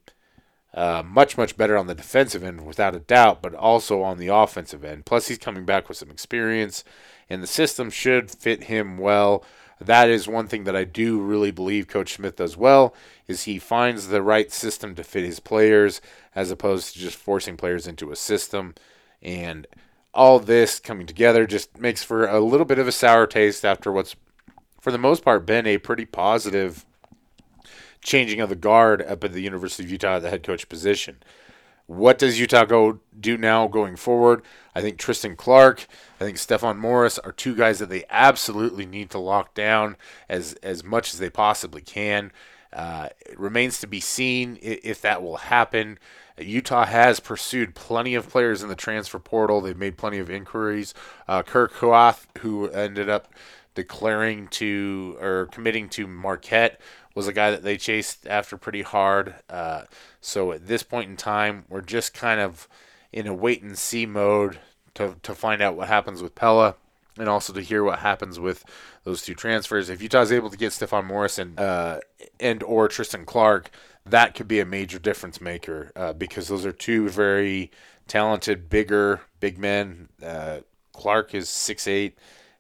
uh, 0.74 1.02
much, 1.02 1.38
much 1.38 1.56
better 1.56 1.78
on 1.78 1.86
the 1.86 1.94
defensive 1.94 2.44
end, 2.44 2.66
without 2.66 2.94
a 2.94 3.00
doubt, 3.00 3.40
but 3.40 3.54
also 3.54 4.02
on 4.02 4.18
the 4.18 4.28
offensive 4.28 4.84
end. 4.84 5.06
Plus, 5.06 5.28
he's 5.28 5.38
coming 5.38 5.64
back 5.64 5.88
with 5.88 5.96
some 5.96 6.10
experience, 6.10 6.84
and 7.30 7.42
the 7.42 7.46
system 7.46 7.88
should 7.88 8.30
fit 8.30 8.64
him 8.64 8.98
well. 8.98 9.42
That 9.80 10.08
is 10.08 10.26
one 10.26 10.48
thing 10.48 10.64
that 10.64 10.76
I 10.76 10.84
do 10.84 11.20
really 11.20 11.50
believe 11.50 11.86
Coach 11.86 12.14
Smith 12.14 12.36
does 12.36 12.56
well 12.56 12.94
is 13.26 13.44
he 13.44 13.58
finds 13.58 14.08
the 14.08 14.22
right 14.22 14.50
system 14.50 14.94
to 14.94 15.04
fit 15.04 15.24
his 15.24 15.40
players 15.40 16.00
as 16.34 16.50
opposed 16.50 16.92
to 16.92 16.98
just 16.98 17.16
forcing 17.16 17.56
players 17.56 17.86
into 17.86 18.10
a 18.10 18.16
system 18.16 18.74
and 19.22 19.66
all 20.14 20.38
this 20.38 20.80
coming 20.80 21.06
together 21.06 21.46
just 21.46 21.78
makes 21.78 22.02
for 22.02 22.26
a 22.26 22.40
little 22.40 22.66
bit 22.66 22.78
of 22.78 22.88
a 22.88 22.92
sour 22.92 23.26
taste 23.26 23.64
after 23.64 23.92
what's 23.92 24.16
for 24.80 24.90
the 24.90 24.98
most 24.98 25.24
part 25.24 25.46
been 25.46 25.66
a 25.66 25.78
pretty 25.78 26.04
positive 26.04 26.84
changing 28.00 28.40
of 28.40 28.48
the 28.48 28.56
guard 28.56 29.02
up 29.02 29.22
at 29.24 29.32
the 29.32 29.42
University 29.42 29.84
of 29.84 29.90
Utah 29.90 30.16
at 30.16 30.22
the 30.22 30.30
head 30.30 30.42
coach 30.42 30.68
position. 30.68 31.16
What 31.88 32.18
does 32.18 32.38
Utah 32.38 32.66
go 32.66 33.00
do 33.18 33.38
now 33.38 33.66
going 33.66 33.96
forward? 33.96 34.42
I 34.74 34.82
think 34.82 34.98
Tristan 34.98 35.36
Clark, 35.36 35.86
I 36.20 36.24
think 36.24 36.36
Stephon 36.36 36.76
Morris 36.76 37.18
are 37.18 37.32
two 37.32 37.56
guys 37.56 37.78
that 37.78 37.88
they 37.88 38.04
absolutely 38.10 38.84
need 38.84 39.08
to 39.10 39.18
lock 39.18 39.54
down 39.54 39.96
as 40.28 40.52
as 40.62 40.84
much 40.84 41.14
as 41.14 41.18
they 41.18 41.30
possibly 41.30 41.80
can. 41.80 42.30
Uh, 42.74 43.08
it 43.24 43.40
remains 43.40 43.80
to 43.80 43.86
be 43.86 44.00
seen 44.00 44.58
if, 44.60 44.80
if 44.84 45.00
that 45.00 45.22
will 45.22 45.38
happen. 45.38 45.98
Utah 46.36 46.84
has 46.84 47.20
pursued 47.20 47.74
plenty 47.74 48.14
of 48.14 48.28
players 48.28 48.62
in 48.62 48.68
the 48.68 48.76
transfer 48.76 49.18
portal. 49.18 49.62
They've 49.62 49.74
made 49.74 49.96
plenty 49.96 50.18
of 50.18 50.30
inquiries. 50.30 50.92
Uh, 51.26 51.42
Kur 51.42 51.68
Kuath, 51.68 52.26
who 52.40 52.68
ended 52.68 53.08
up 53.08 53.32
declaring 53.78 54.48
to 54.48 55.16
or 55.20 55.46
committing 55.52 55.88
to 55.88 56.08
Marquette, 56.08 56.80
was 57.14 57.28
a 57.28 57.32
guy 57.32 57.52
that 57.52 57.62
they 57.62 57.76
chased 57.76 58.26
after 58.26 58.56
pretty 58.56 58.82
hard. 58.82 59.36
Uh, 59.48 59.82
so 60.20 60.50
at 60.50 60.66
this 60.66 60.82
point 60.82 61.08
in 61.08 61.16
time, 61.16 61.64
we're 61.68 61.80
just 61.80 62.12
kind 62.12 62.40
of 62.40 62.66
in 63.12 63.28
a 63.28 63.34
wait 63.34 63.62
and 63.62 63.78
see 63.78 64.04
mode 64.04 64.58
to, 64.94 65.14
to 65.22 65.32
find 65.32 65.62
out 65.62 65.76
what 65.76 65.86
happens 65.86 66.22
with 66.22 66.34
Pelle 66.34 66.76
and 67.16 67.28
also 67.28 67.52
to 67.52 67.60
hear 67.60 67.84
what 67.84 68.00
happens 68.00 68.40
with 68.40 68.64
those 69.04 69.22
two 69.22 69.34
transfers. 69.34 69.88
If 69.88 70.02
Utah's 70.02 70.32
able 70.32 70.50
to 70.50 70.56
get 70.56 70.72
Stephon 70.72 71.04
Morrison 71.04 71.54
uh, 71.56 72.00
and 72.40 72.62
or 72.64 72.88
Tristan 72.88 73.24
Clark, 73.24 73.70
that 74.04 74.34
could 74.34 74.48
be 74.48 74.60
a 74.60 74.64
major 74.64 74.98
difference 74.98 75.40
maker 75.40 75.92
uh, 75.94 76.12
because 76.14 76.48
those 76.48 76.66
are 76.66 76.72
two 76.72 77.08
very 77.08 77.70
talented, 78.08 78.68
bigger, 78.68 79.20
big 79.38 79.56
men. 79.56 80.08
Uh, 80.20 80.58
Clark 80.92 81.34
is 81.34 81.48
six 81.48 81.86
eight, 81.86 82.18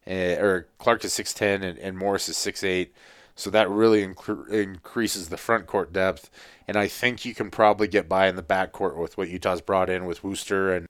uh, 0.08 0.42
or 0.42 0.66
Clark 0.78 1.04
is 1.04 1.12
six 1.12 1.34
ten, 1.34 1.62
and, 1.62 1.78
and 1.78 1.98
Morris 1.98 2.28
is 2.28 2.36
six 2.36 2.64
eight. 2.64 2.94
So 3.34 3.50
that 3.50 3.70
really 3.70 4.04
inc- 4.04 4.50
increases 4.50 5.28
the 5.28 5.36
front 5.36 5.66
court 5.66 5.92
depth. 5.92 6.28
And 6.66 6.76
I 6.76 6.88
think 6.88 7.24
you 7.24 7.34
can 7.34 7.50
probably 7.50 7.86
get 7.86 8.08
by 8.08 8.26
in 8.28 8.36
the 8.36 8.42
back 8.42 8.72
court 8.72 8.98
with 8.98 9.16
what 9.16 9.28
Utah's 9.28 9.60
brought 9.60 9.88
in 9.88 10.06
with 10.06 10.24
Wooster 10.24 10.72
and 10.74 10.88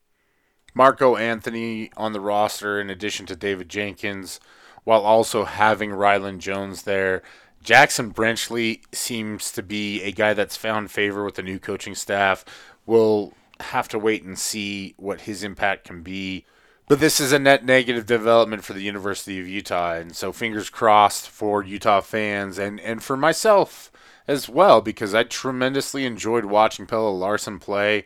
Marco 0.75 1.17
Anthony 1.17 1.91
on 1.97 2.13
the 2.13 2.21
roster, 2.21 2.81
in 2.81 2.89
addition 2.89 3.27
to 3.27 3.37
David 3.37 3.69
Jenkins, 3.69 4.41
while 4.85 5.03
also 5.03 5.45
having 5.45 5.91
Rylan 5.91 6.39
Jones 6.39 6.83
there. 6.83 7.23
Jaxon 7.63 8.15
Brenchley 8.15 8.83
seems 8.93 9.53
to 9.53 9.63
be 9.63 10.03
a 10.03 10.13
guy 10.13 10.33
that's 10.33 10.57
found 10.57 10.91
favor 10.91 11.25
with 11.25 11.35
the 11.35 11.43
new 11.43 11.59
coaching 11.59 11.95
staff. 11.95 12.45
We'll 12.87 13.35
have 13.61 13.89
to 13.89 13.99
wait 13.99 14.23
and 14.23 14.39
see 14.39 14.95
what 14.97 15.23
his 15.23 15.43
impact 15.43 15.85
can 15.85 16.03
be 16.03 16.47
but 16.89 17.01
this 17.01 17.21
is 17.21 17.33
a 17.33 17.39
net 17.39 17.65
negative 17.65 18.07
development 18.07 18.65
for 18.65 18.73
the 18.73 18.83
University 18.83 19.39
of 19.39 19.47
Utah, 19.47 19.95
and 19.95 20.17
so 20.17 20.33
fingers 20.33 20.71
crossed 20.71 21.29
for 21.29 21.63
Utah 21.63 22.01
fans 22.01 22.59
and, 22.59 22.81
and 22.81 23.03
for 23.03 23.17
myself 23.17 23.93
as 24.27 24.49
well, 24.49 24.81
because 24.81 25.15
I 25.15 25.25
tremendously 25.25 26.05
enjoyed 26.05 26.45
watching 26.45 26.87
Pelle 26.87 27.17
Larsson 27.17 27.59
play. 27.59 28.05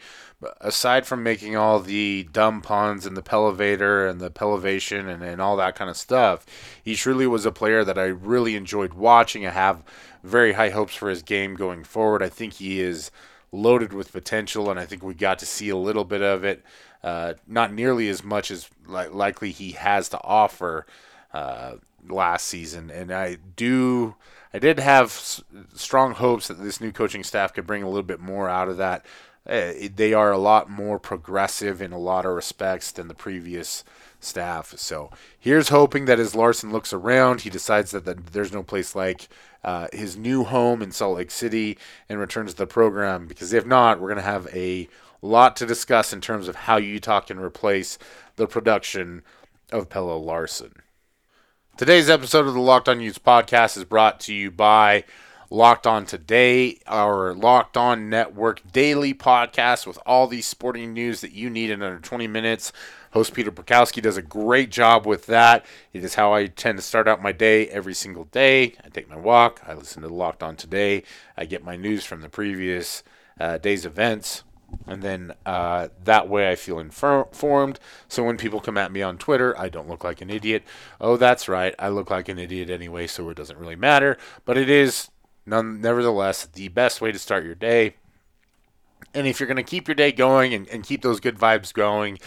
Aside 0.61 1.07
from 1.07 1.23
making 1.23 1.57
all 1.57 1.79
the 1.79 2.29
dumb 2.33 2.63
puns 2.63 3.07
and 3.07 3.17
the 3.17 3.23
Pellevator 3.23 4.09
and 4.09 4.21
the 4.21 4.31
Pellevation 4.31 5.09
and, 5.09 5.23
and 5.23 5.41
all 5.41 5.57
that 5.57 5.77
kind 5.77 5.89
of 5.89 5.97
stuff, 5.97 6.45
he 6.83 6.97
truly 6.97 7.29
was 7.29 7.47
a 7.47 7.53
player 7.53 7.85
that 7.85 7.99
I 7.99 8.07
really 8.07 8.57
enjoyed 8.57 8.95
watching. 8.95 9.47
I 9.47 9.51
have 9.51 9.85
very 10.25 10.55
high 10.55 10.71
hopes 10.71 10.95
for 10.95 11.11
his 11.11 11.23
game 11.23 11.55
going 11.55 11.85
forward. 11.85 12.23
I 12.23 12.29
think 12.29 12.55
he 12.55 12.81
is 12.81 13.13
loaded 13.53 13.93
with 13.93 14.13
potential, 14.13 14.71
and 14.71 14.81
I 14.81 14.87
think 14.87 15.03
we 15.03 15.15
got 15.15 15.39
to 15.41 15.47
see 15.47 15.69
a 15.69 15.77
little 15.77 16.05
bit 16.05 16.23
of 16.23 16.43
it. 16.43 16.65
Uh, 17.03 17.35
not 17.47 17.73
nearly 17.73 18.09
as 18.09 18.23
much 18.23 18.51
as 18.51 18.71
li- 18.87 19.09
likely 19.09 19.51
he 19.51 19.73
has 19.73 20.09
to 20.09 20.21
offer 20.23 20.87
uh, 21.33 21.73
last 22.09 22.47
season. 22.47 22.91
And 22.91 23.11
I 23.11 23.39
do, 23.57 24.15
I 24.55 24.59
did 24.59 24.79
have 24.79 25.07
s- 25.07 25.43
strong 25.75 26.13
hopes 26.15 26.49
that 26.49 26.63
this 26.63 26.81
new 26.81 26.93
coaching 26.93 27.25
staff 27.25 27.53
could 27.53 27.67
bring 27.67 27.83
a 27.83 27.89
little 27.89 28.03
bit 28.03 28.21
more 28.21 28.49
out 28.49 28.69
of 28.69 28.77
that. 28.77 29.05
Uh, 29.45 29.73
they 29.97 30.15
are 30.15 30.31
a 30.31 30.39
lot 30.39 30.71
more 30.71 31.01
progressive 31.01 31.83
in 31.83 31.93
a 31.93 31.99
lot 31.99 32.25
of 32.25 32.35
respects 32.35 32.93
than 32.93 33.09
the 33.09 33.15
previous 33.15 33.83
staff. 34.21 34.75
So 34.77 35.11
here's 35.37 35.71
hoping 35.71 36.05
that 36.05 36.21
as 36.21 36.37
Larsson 36.37 36.71
looks 36.71 36.93
around, 36.93 37.41
he 37.41 37.51
decides 37.51 37.91
that 37.91 38.05
the, 38.05 38.15
there's 38.15 38.53
no 38.53 38.63
place 38.63 38.95
like 38.95 39.29
uh, 39.65 39.89
his 39.93 40.17
new 40.17 40.45
home 40.45 40.81
in 40.83 40.93
Salt 40.93 41.17
Lake 41.17 41.33
City 41.33 41.77
and 42.09 42.21
returns 42.21 42.53
to 42.53 42.59
the 42.59 42.67
program. 42.67 43.27
Because 43.27 43.53
if 43.53 43.67
not, 43.67 44.01
we're 44.01 44.09
going 44.09 44.17
to 44.17 44.23
have 44.23 44.47
a 44.55 44.89
lot 45.23 45.57
to 45.57 45.67
discuss 45.67 46.13
in 46.13 46.21
terms 46.21 46.49
of 46.49 46.57
how 46.57 46.77
Utah 46.77 47.21
can 47.21 47.39
replace 47.39 47.99
the 48.37 48.47
production 48.47 49.23
of 49.71 49.89
Pelle 49.89 50.23
Larsson. 50.23 50.75
Today's 51.77 52.11
episode 52.11 52.47
of 52.47 52.55
the 52.55 52.61
Locked 52.61 52.89
On 52.89 53.01
Utes 53.01 53.19
podcast 53.19 53.77
is 53.77 53.85
brought 53.85 54.21
to 54.21 54.35
you 54.35 54.51
by 54.51 55.05
Locked 55.49 55.87
On 55.87 56.05
Today, 56.05 56.81
our 56.87 57.35
Locked 57.35 57.77
On 57.77 58.11
Network 58.11 58.61
daily 58.73 59.15
podcast 59.15 59.87
with 59.87 59.99
all 60.05 60.27
the 60.27 60.43
sporting 60.43 60.93
news 60.93 61.21
that 61.21 61.33
you 61.33 61.49
need 61.49 61.71
in 61.71 61.83
under 61.83 61.99
20 61.99 62.27
minutes. 62.27 62.73
Host 63.13 63.35
Peter 63.35 63.51
Bukowski 63.51 64.01
does 64.01 64.17
a 64.17 64.23
great 64.23 64.71
job 64.71 65.07
with 65.07 65.27
that. 65.27 65.65
It 65.93 66.03
is 66.05 66.15
how 66.15 66.33
I 66.33 66.47
tend 66.47 66.79
to 66.79 66.83
start 66.83 67.07
out 67.07 67.23
my 67.23 67.33
day 67.33 67.69
every 67.69 67.95
single 67.95 68.25
day. 68.25 68.75
I 68.83 68.89
take 68.89 69.11
my 69.11 69.17
walk, 69.17 69.61
I 69.67 69.75
listen 69.75 70.03
to 70.03 70.09
Locked 70.09 70.43
On 70.43 70.57
Today, 70.57 71.03
I 71.37 71.45
get 71.45 71.63
my 71.65 71.77
news 71.77 72.05
from 72.05 72.23
the 72.23 72.31
previous 72.31 73.03
uh, 73.39 73.59
day's 73.59 73.85
events, 73.85 74.45
and 74.87 75.03
then 75.03 75.33
uh, 75.47 75.89
that 76.05 76.29
way 76.29 76.51
I 76.51 76.57
feel 76.57 76.79
informed. 76.79 77.79
So 78.09 78.25
when 78.25 78.37
people 78.37 78.61
come 78.61 78.79
at 78.79 78.93
me 78.93 79.03
on 79.03 79.19
Twitter, 79.19 79.59
I 79.59 79.69
don't 79.69 79.89
look 79.89 80.05
like 80.05 80.21
an 80.21 80.31
idiot. 80.31 80.63
Oh, 81.01 81.17
that's 81.17 81.49
right, 81.49 81.75
I 81.79 81.89
look 81.89 82.11
like 82.11 82.29
an 82.29 82.39
idiot 82.39 82.71
anyway, 82.71 83.07
so 83.07 83.29
it 83.29 83.37
doesn't 83.37 83.59
really 83.59 83.77
matter. 83.77 84.17
But 84.45 84.59
it 84.59 84.71
is, 84.71 85.11
none, 85.47 85.81
nevertheless, 85.81 86.47
the 86.47 86.69
best 86.69 87.01
way 87.01 87.13
to 87.13 87.19
start 87.19 87.45
your 87.45 87.55
day. 87.55 87.95
And 89.15 89.27
if 89.27 89.41
you're 89.41 89.47
going 89.47 89.57
to 89.57 89.63
keep 89.63 89.89
your 89.89 89.95
day 89.95 90.13
going 90.13 90.55
and, 90.55 90.69
and 90.69 90.85
keep 90.85 91.03
those 91.03 91.21
good 91.21 91.39
vibes 91.39 91.73
going, 91.73 92.19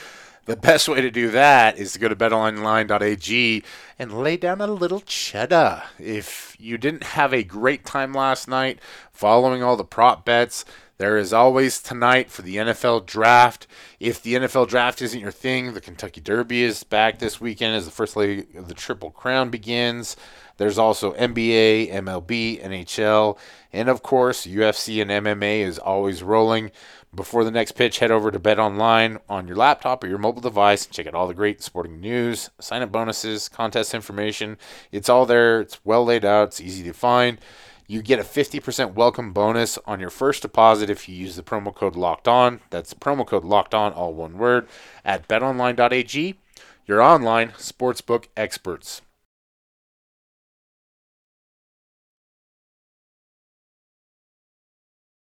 the 0.45 0.55
best 0.55 0.87
way 0.87 1.01
to 1.01 1.09
do 1.09 1.31
that 1.31 1.77
is 1.79 1.93
to 1.93 1.99
go 1.99 2.07
to 2.07 2.15
betonline.ag 2.15 3.63
and 3.97 4.19
lay 4.19 4.37
down 4.37 4.61
a 4.61 4.67
little 4.67 4.99
cheddar. 4.99 5.83
If 5.97 6.55
you 6.59 6.77
didn't 6.77 7.03
have 7.03 7.33
a 7.33 7.43
great 7.43 7.83
time 7.83 8.13
last 8.13 8.47
night 8.47 8.79
following 9.11 9.63
all 9.63 9.75
the 9.75 9.83
prop 9.83 10.23
bets, 10.23 10.63
there 10.97 11.17
is 11.17 11.33
always 11.33 11.81
tonight 11.81 12.29
for 12.29 12.41
the 12.41 12.55
NFL 12.55 13.05
draft. 13.05 13.67
If 13.99 14.21
the 14.21 14.35
NFL 14.35 14.69
draft 14.69 15.01
isn't 15.01 15.19
your 15.19 15.31
thing, 15.31 15.73
the 15.73 15.81
Kentucky 15.81 16.21
Derby 16.21 16.63
is 16.63 16.83
back 16.83 17.19
this 17.19 17.41
weekend 17.41 17.75
as 17.75 17.85
the 17.85 17.91
first 17.91 18.15
leg 18.15 18.55
of 18.55 18.67
the 18.69 18.73
Triple 18.73 19.11
Crown 19.11 19.49
begins. 19.49 20.15
There's 20.57 20.77
also 20.77 21.13
NBA, 21.15 21.91
MLB, 21.91 22.63
NHL, 22.63 23.37
and 23.73 23.89
of 23.89 24.03
course, 24.03 24.47
UFC 24.47 25.01
and 25.01 25.11
MMA 25.11 25.59
is 25.59 25.77
always 25.77 26.23
rolling. 26.23 26.71
Before 27.13 27.43
the 27.43 27.51
next 27.51 27.73
pitch, 27.73 27.99
head 27.99 28.11
over 28.11 28.31
to 28.31 28.39
Bet 28.39 28.59
Online 28.59 29.19
on 29.29 29.47
your 29.47 29.57
laptop 29.57 30.03
or 30.03 30.07
your 30.07 30.17
mobile 30.17 30.41
device. 30.41 30.85
Check 30.85 31.07
out 31.07 31.13
all 31.13 31.27
the 31.27 31.33
great 31.33 31.61
sporting 31.61 31.99
news, 31.99 32.49
sign 32.59 32.81
up 32.81 32.91
bonuses, 32.91 33.49
contest 33.49 33.93
information. 33.93 34.57
It's 34.91 35.09
all 35.09 35.25
there. 35.25 35.61
It's 35.61 35.79
well 35.83 36.05
laid 36.05 36.23
out. 36.25 36.49
It's 36.49 36.61
easy 36.61 36.83
to 36.83 36.93
find. 36.93 37.39
You 37.87 38.01
get 38.01 38.19
a 38.19 38.23
50% 38.23 38.93
welcome 38.93 39.31
bonus 39.31 39.77
on 39.85 39.99
your 39.99 40.09
first 40.09 40.41
deposit 40.41 40.89
if 40.89 41.07
you 41.07 41.15
use 41.15 41.35
the 41.35 41.43
promo 41.43 41.73
code 41.73 41.95
locked 41.95 42.27
on. 42.27 42.61
That's 42.71 42.95
promo 42.95 43.27
code 43.27 43.45
locked 43.45 43.75
on, 43.75 43.93
all 43.93 44.11
one 44.11 44.39
word, 44.39 44.67
at 45.03 45.27
betonline.ag, 45.27 46.35
your 46.87 47.01
online 47.01 47.49
sportsbook 47.49 48.25
experts. 48.35 49.03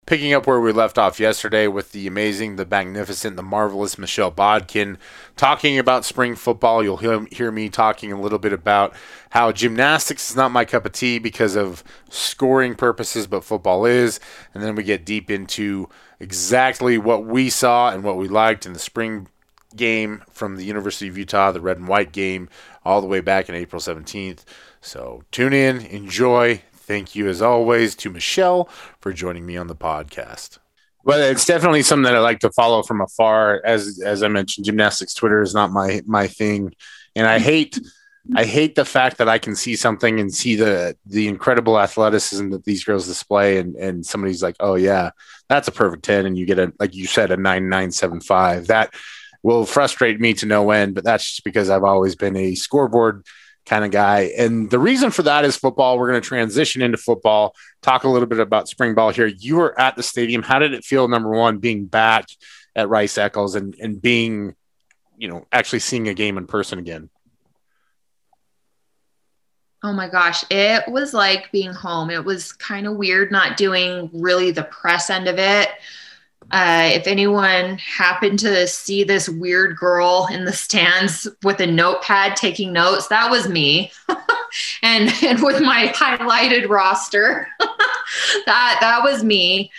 Picking 0.04 0.34
up 0.34 0.48
where 0.48 0.60
we 0.60 0.72
left 0.72 0.98
off 0.98 1.20
yesterday 1.20 1.68
with 1.68 1.92
the 1.92 2.08
amazing, 2.08 2.56
the 2.56 2.66
magnificent, 2.66 3.36
the 3.36 3.42
marvelous 3.42 3.96
Michelle 3.96 4.32
Bodkin 4.32 4.98
talking 5.36 5.78
about 5.78 6.04
spring 6.04 6.34
football. 6.34 6.82
You'll 6.82 6.96
hear, 6.96 7.52
me 7.52 7.68
talking 7.68 8.10
a 8.10 8.20
little 8.20 8.40
bit 8.40 8.52
about 8.52 8.96
how 9.30 9.52
gymnastics 9.52 10.30
is 10.30 10.36
not 10.36 10.50
my 10.50 10.64
cup 10.64 10.84
of 10.84 10.92
tea 10.92 11.20
because 11.20 11.54
of 11.54 11.84
scoring 12.10 12.74
purposes, 12.74 13.28
but 13.28 13.44
football 13.44 13.86
is. 13.86 14.18
And 14.52 14.60
then 14.60 14.74
we 14.74 14.82
get 14.82 15.06
deep 15.06 15.30
into 15.30 15.88
exactly 16.18 16.98
what 16.98 17.24
we 17.24 17.48
saw 17.48 17.90
and 17.90 18.02
what 18.02 18.16
we 18.16 18.26
liked 18.26 18.66
in 18.66 18.72
the 18.72 18.80
spring 18.80 19.28
game 19.76 20.24
from 20.32 20.56
the 20.56 20.64
University 20.64 21.06
of 21.06 21.16
Utah, 21.16 21.52
the 21.52 21.60
red 21.60 21.78
and 21.78 21.86
white 21.86 22.10
game, 22.10 22.48
all 22.84 23.00
the 23.00 23.06
way 23.06 23.20
back 23.20 23.48
in 23.48 23.54
April 23.54 23.80
17th. 23.80 24.40
So 24.80 25.22
tune 25.30 25.52
in, 25.52 25.80
enjoy. 25.86 26.62
Thank 26.92 27.14
you, 27.14 27.26
as 27.26 27.40
always, 27.40 27.94
to 27.94 28.10
Michelle 28.10 28.68
for 29.00 29.14
joining 29.14 29.46
me 29.46 29.56
on 29.56 29.66
the 29.66 29.74
podcast. 29.74 30.58
Well, 31.04 31.18
it's 31.22 31.46
definitely 31.46 31.80
something 31.80 32.04
that 32.04 32.14
I 32.14 32.18
like 32.18 32.40
to 32.40 32.50
follow 32.50 32.82
from 32.82 33.00
afar. 33.00 33.62
As 33.64 33.98
as 34.04 34.22
I 34.22 34.28
mentioned, 34.28 34.66
gymnastics 34.66 35.14
Twitter 35.14 35.40
is 35.40 35.54
not 35.54 35.70
my 35.70 36.02
my 36.04 36.26
thing, 36.26 36.74
and 37.16 37.26
I 37.26 37.38
hate 37.38 37.80
I 38.36 38.44
hate 38.44 38.74
the 38.74 38.84
fact 38.84 39.16
that 39.16 39.28
I 39.30 39.38
can 39.38 39.56
see 39.56 39.74
something 39.74 40.20
and 40.20 40.34
see 40.34 40.54
the 40.54 40.94
the 41.06 41.28
incredible 41.28 41.80
athleticism 41.80 42.50
that 42.50 42.66
these 42.66 42.84
girls 42.84 43.06
display, 43.06 43.56
and 43.56 43.74
and 43.76 44.04
somebody's 44.04 44.42
like, 44.42 44.56
oh 44.60 44.74
yeah, 44.74 45.12
that's 45.48 45.68
a 45.68 45.72
perfect 45.72 46.04
ten, 46.04 46.26
and 46.26 46.36
you 46.36 46.44
get 46.44 46.58
a 46.58 46.74
like 46.78 46.94
you 46.94 47.06
said 47.06 47.30
a 47.30 47.38
nine 47.38 47.70
nine 47.70 47.90
seven 47.90 48.20
five. 48.20 48.66
That 48.66 48.92
will 49.42 49.64
frustrate 49.64 50.20
me 50.20 50.34
to 50.34 50.44
no 50.44 50.70
end, 50.70 50.94
but 50.94 51.04
that's 51.04 51.24
just 51.24 51.44
because 51.44 51.70
I've 51.70 51.84
always 51.84 52.16
been 52.16 52.36
a 52.36 52.54
scoreboard 52.54 53.24
kind 53.66 53.84
of 53.84 53.90
guy. 53.90 54.32
And 54.36 54.70
the 54.70 54.78
reason 54.78 55.10
for 55.10 55.22
that 55.24 55.44
is 55.44 55.56
football. 55.56 55.98
We're 55.98 56.10
going 56.10 56.20
to 56.20 56.28
transition 56.28 56.82
into 56.82 56.98
football, 56.98 57.54
talk 57.80 58.04
a 58.04 58.08
little 58.08 58.26
bit 58.26 58.40
about 58.40 58.68
spring 58.68 58.94
ball 58.94 59.10
here. 59.10 59.26
You 59.26 59.56
were 59.56 59.78
at 59.80 59.96
the 59.96 60.02
stadium. 60.02 60.42
How 60.42 60.58
did 60.58 60.74
it 60.74 60.84
feel, 60.84 61.08
number 61.08 61.30
one, 61.30 61.58
being 61.58 61.86
back 61.86 62.26
at 62.74 62.88
Rice 62.88 63.18
Eccles 63.18 63.54
and, 63.54 63.74
and 63.80 64.00
being, 64.00 64.54
you 65.16 65.28
know, 65.28 65.46
actually 65.52 65.80
seeing 65.80 66.08
a 66.08 66.14
game 66.14 66.38
in 66.38 66.46
person 66.46 66.78
again? 66.78 67.08
Oh 69.84 69.92
my 69.92 70.08
gosh, 70.08 70.44
it 70.48 70.84
was 70.88 71.12
like 71.12 71.50
being 71.50 71.72
home. 71.72 72.08
It 72.08 72.24
was 72.24 72.52
kind 72.52 72.86
of 72.86 72.96
weird 72.96 73.32
not 73.32 73.56
doing 73.56 74.10
really 74.12 74.52
the 74.52 74.62
press 74.62 75.10
end 75.10 75.26
of 75.26 75.40
it. 75.40 75.68
Uh, 76.52 76.90
if 76.92 77.06
anyone 77.06 77.78
happened 77.78 78.38
to 78.38 78.66
see 78.66 79.04
this 79.04 79.26
weird 79.26 79.74
girl 79.74 80.28
in 80.30 80.44
the 80.44 80.52
stands 80.52 81.26
with 81.42 81.60
a 81.60 81.66
notepad 81.66 82.36
taking 82.36 82.72
notes, 82.72 83.08
that 83.08 83.30
was 83.30 83.48
me. 83.48 83.90
and, 84.82 85.10
and 85.22 85.42
with 85.42 85.62
my 85.62 85.90
highlighted 85.96 86.68
roster, 86.68 87.48
that 88.46 88.78
that 88.80 89.00
was 89.02 89.24
me. 89.24 89.70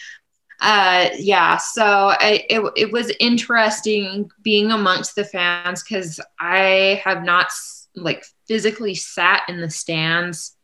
Uh, 0.59 1.09
yeah, 1.17 1.57
so 1.57 1.83
I, 1.83 2.45
it 2.49 2.61
it 2.75 2.91
was 2.91 3.11
interesting 3.19 4.31
being 4.41 4.71
amongst 4.71 5.15
the 5.15 5.25
fans 5.25 5.83
because 5.83 6.19
I 6.39 7.01
have 7.03 7.23
not 7.23 7.51
like 7.95 8.25
physically 8.47 8.95
sat 8.95 9.43
in 9.47 9.61
the 9.61 9.69
stands 9.69 10.55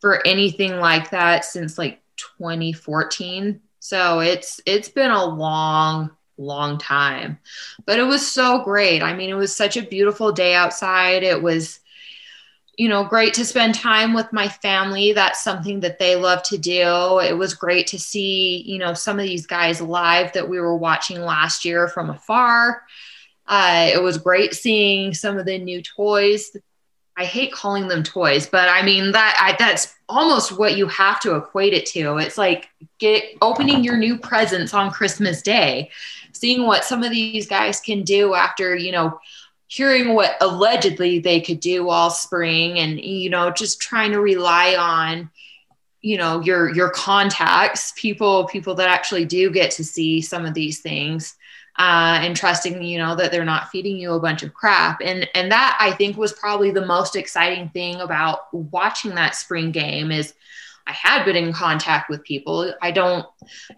for 0.00 0.26
anything 0.26 0.78
like 0.78 1.10
that 1.10 1.44
since 1.44 1.76
like 1.76 2.00
2014. 2.38 3.60
So 3.80 4.20
it's 4.20 4.60
it's 4.66 4.88
been 4.88 5.10
a 5.10 5.24
long 5.24 6.10
long 6.38 6.78
time. 6.78 7.38
But 7.84 7.98
it 7.98 8.04
was 8.04 8.30
so 8.30 8.62
great. 8.62 9.02
I 9.02 9.14
mean, 9.14 9.30
it 9.30 9.34
was 9.34 9.54
such 9.54 9.76
a 9.76 9.82
beautiful 9.82 10.32
day 10.32 10.54
outside. 10.54 11.22
It 11.22 11.42
was 11.42 11.80
you 12.80 12.88
know, 12.88 13.04
great 13.04 13.34
to 13.34 13.44
spend 13.44 13.74
time 13.74 14.14
with 14.14 14.32
my 14.32 14.48
family. 14.48 15.12
That's 15.12 15.42
something 15.42 15.80
that 15.80 15.98
they 15.98 16.16
love 16.16 16.42
to 16.44 16.56
do. 16.56 17.18
It 17.18 17.36
was 17.36 17.52
great 17.52 17.86
to 17.88 17.98
see, 17.98 18.62
you 18.62 18.78
know, 18.78 18.94
some 18.94 19.18
of 19.18 19.26
these 19.26 19.46
guys 19.46 19.82
live 19.82 20.32
that 20.32 20.48
we 20.48 20.58
were 20.58 20.74
watching 20.74 21.20
last 21.20 21.66
year 21.66 21.88
from 21.88 22.08
afar. 22.08 22.82
Uh, 23.46 23.90
it 23.92 24.02
was 24.02 24.16
great 24.16 24.54
seeing 24.54 25.12
some 25.12 25.36
of 25.36 25.44
the 25.44 25.58
new 25.58 25.82
toys 25.82 26.56
I 27.20 27.24
hate 27.24 27.52
calling 27.52 27.86
them 27.86 28.02
toys, 28.02 28.46
but 28.46 28.70
I 28.70 28.82
mean 28.82 29.12
that 29.12 29.36
I, 29.38 29.54
that's 29.58 29.94
almost 30.08 30.56
what 30.58 30.78
you 30.78 30.86
have 30.86 31.20
to 31.20 31.36
equate 31.36 31.74
it 31.74 31.84
to. 31.88 32.16
It's 32.16 32.38
like 32.38 32.70
get 32.96 33.24
opening 33.42 33.84
your 33.84 33.98
new 33.98 34.16
presents 34.16 34.72
on 34.72 34.90
Christmas 34.90 35.42
Day, 35.42 35.90
seeing 36.32 36.66
what 36.66 36.82
some 36.82 37.02
of 37.02 37.10
these 37.10 37.46
guys 37.46 37.78
can 37.78 38.04
do 38.04 38.32
after, 38.32 38.74
you 38.74 38.90
know, 38.90 39.20
hearing 39.66 40.14
what 40.14 40.38
allegedly 40.40 41.18
they 41.18 41.42
could 41.42 41.60
do 41.60 41.90
all 41.90 42.08
spring 42.08 42.78
and 42.78 42.98
you 42.98 43.28
know, 43.28 43.50
just 43.50 43.82
trying 43.82 44.12
to 44.12 44.20
rely 44.20 44.74
on 44.76 45.30
you 46.00 46.16
know 46.16 46.40
your 46.40 46.74
your 46.74 46.88
contacts 46.88 47.92
people 47.96 48.46
people 48.46 48.74
that 48.74 48.88
actually 48.88 49.26
do 49.26 49.50
get 49.50 49.70
to 49.70 49.84
see 49.84 50.22
some 50.22 50.46
of 50.46 50.54
these 50.54 50.80
things 50.80 51.36
uh, 51.80 52.18
and 52.20 52.36
trusting 52.36 52.82
you 52.82 52.98
know 52.98 53.16
that 53.16 53.32
they're 53.32 53.42
not 53.42 53.70
feeding 53.70 53.96
you 53.96 54.12
a 54.12 54.20
bunch 54.20 54.42
of 54.42 54.52
crap. 54.52 55.00
And 55.02 55.26
and 55.34 55.50
that 55.50 55.78
i 55.80 55.92
think 55.92 56.18
was 56.18 56.32
probably 56.32 56.70
the 56.70 56.84
most 56.84 57.16
exciting 57.16 57.70
thing 57.70 57.96
about 57.96 58.52
watching 58.52 59.14
that 59.14 59.34
spring 59.34 59.72
game 59.72 60.12
is 60.12 60.34
i 60.86 60.92
had 60.92 61.24
been 61.24 61.36
in 61.36 61.54
contact 61.54 62.10
with 62.10 62.22
people. 62.22 62.74
I 62.82 62.90
don't 62.90 63.26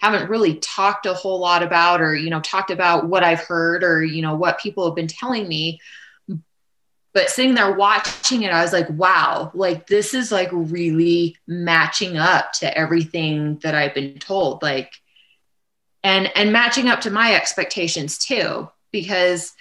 haven't 0.00 0.28
really 0.28 0.56
talked 0.56 1.06
a 1.06 1.14
whole 1.14 1.38
lot 1.38 1.62
about 1.62 2.00
or 2.00 2.16
you 2.16 2.28
know 2.28 2.40
talked 2.40 2.72
about 2.72 3.06
what 3.06 3.22
i've 3.22 3.44
heard 3.44 3.84
or 3.84 4.02
you 4.04 4.20
know 4.20 4.34
what 4.34 4.58
people 4.58 4.84
have 4.84 4.96
been 4.96 5.06
telling 5.06 5.46
me. 5.46 5.80
But 7.14 7.30
sitting 7.30 7.54
there 7.54 7.72
watching 7.72 8.42
it 8.42 8.52
i 8.52 8.62
was 8.62 8.72
like 8.72 8.90
wow 8.90 9.52
like 9.54 9.86
this 9.86 10.12
is 10.12 10.32
like 10.32 10.48
really 10.50 11.36
matching 11.46 12.16
up 12.16 12.52
to 12.54 12.76
everything 12.76 13.58
that 13.62 13.76
i've 13.76 13.94
been 13.94 14.18
told. 14.18 14.60
Like 14.60 14.90
and 16.04 16.30
and 16.36 16.52
matching 16.52 16.88
up 16.88 17.00
to 17.02 17.10
my 17.10 17.34
expectations 17.34 18.18
too 18.18 18.68
because 18.90 19.52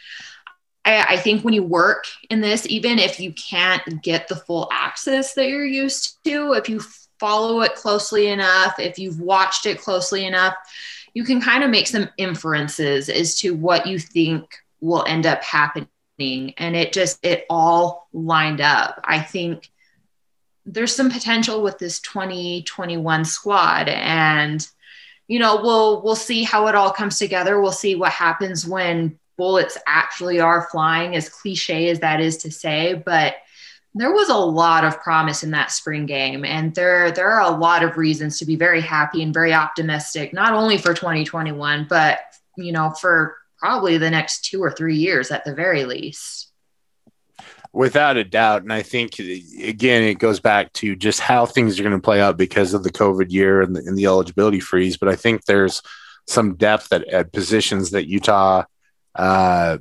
I, 0.84 1.04
I, 1.10 1.18
think 1.18 1.44
when 1.44 1.54
you 1.54 1.64
work 1.64 2.06
in 2.30 2.42
this 2.42 2.66
even 2.68 2.98
if 2.98 3.20
you 3.20 3.34
can't 3.34 4.02
get 4.02 4.28
the 4.28 4.36
full 4.36 4.68
access 4.72 5.36
that 5.36 5.48
you're 5.48 5.66
used 5.66 6.24
to 6.26 6.54
if 6.54 6.68
you 6.68 6.82
follow 7.20 7.62
it 7.62 7.76
closely 7.76 8.28
enough 8.28 8.80
if 8.80 8.98
you've 8.98 9.20
watched 9.20 9.66
it 9.66 9.80
closely 9.80 10.26
enough 10.26 10.56
you 11.14 11.24
can 11.24 11.42
kind 11.42 11.64
of 11.64 11.70
make 11.70 11.88
some 11.88 12.10
inferences 12.18 13.10
as 13.10 13.36
to 13.40 13.54
what 13.54 13.86
you 13.86 14.00
think 14.00 14.56
will 14.80 15.06
end 15.08 15.26
up 15.26 15.44
happening. 15.44 15.88
And 16.58 16.76
it 16.76 16.94
just 16.94 17.24
it 17.24 17.46
all 17.50 18.08
lined 18.14 18.62
up. 18.62 19.02
I 19.04 19.20
think 19.20 19.70
there's 20.66 20.96
some 20.96 21.10
potential 21.10 21.64
with 21.64 21.80
this 21.80 22.00
2021 22.02 23.26
squad 23.26 23.90
and 23.90 24.66
you 25.32 25.40
know, 25.40 25.62
we'll 25.62 26.02
we'll 26.02 26.18
see 26.18 26.44
how 26.44 26.68
it 26.68 26.76
all 26.76 26.92
comes 26.92 27.18
together. 27.18 27.62
We'll 27.62 27.72
see 27.72 27.96
what 27.96 28.12
happens 28.12 28.68
when 28.68 29.18
bullets 29.38 29.78
actually 29.88 30.42
are 30.42 30.68
flying, 30.70 31.16
as 31.16 31.30
cliche 31.30 31.88
as 31.88 32.02
that 32.02 32.20
is 32.20 32.36
to 32.40 32.52
say, 32.52 32.96
but 32.96 33.36
there 33.96 34.12
was 34.12 34.28
a 34.28 34.36
lot 34.36 34.84
of 34.84 35.00
promise 35.00 35.42
in 35.42 35.52
that 35.52 35.72
spring 35.72 36.06
game 36.06 36.44
and 36.44 36.76
there 36.76 37.12
there 37.12 37.32
are 37.32 37.50
a 37.50 37.58
lot 37.58 37.82
of 37.82 37.98
reasons 37.98 38.40
to 38.40 38.46
be 38.46 38.56
very 38.56 38.80
happy 38.80 39.22
and 39.22 39.34
very 39.34 39.54
optimistic 39.54 40.34
not 40.34 40.54
only 40.54 40.78
for 40.78 40.94
2021 40.94 41.88
but 41.90 42.20
you 42.56 42.72
know 42.72 42.92
for 42.92 43.36
probably 43.58 43.98
the 43.98 44.10
next 44.10 44.46
2 44.46 44.64
or 44.64 44.72
3 44.72 44.96
years 44.96 45.30
at 45.30 45.44
the 45.44 45.54
very 45.54 45.84
least 45.84 46.51
Without 47.74 48.18
a 48.18 48.26
doubt. 48.26 48.64
And 48.64 48.74
I 48.74 48.82
think, 48.82 49.18
again, 49.18 50.04
it 50.04 50.20
goes 50.20 50.42
back 50.42 50.74
to 50.74 50.94
just 50.96 51.22
how 51.22 51.46
things 51.46 51.80
are 51.80 51.84
going 51.84 51.96
to 51.96 52.02
play 52.02 52.20
out 52.20 52.36
because 52.36 52.74
of 52.74 52.84
the 52.84 52.92
COVID 52.92 53.32
year 53.32 53.62
and 53.62 53.76
the, 53.76 53.80
and 53.80 53.98
the 53.98 54.08
eligibility 54.08 54.60
freeze. 54.60 54.98
But 54.98 55.08
I 55.08 55.16
think 55.16 55.46
there's 55.46 55.82
some 56.28 56.56
depth 56.56 56.92
at, 56.92 57.08
at 57.08 57.32
positions 57.32 57.92
that 57.92 58.08
Utah 58.08 58.66
uh, 59.16 59.78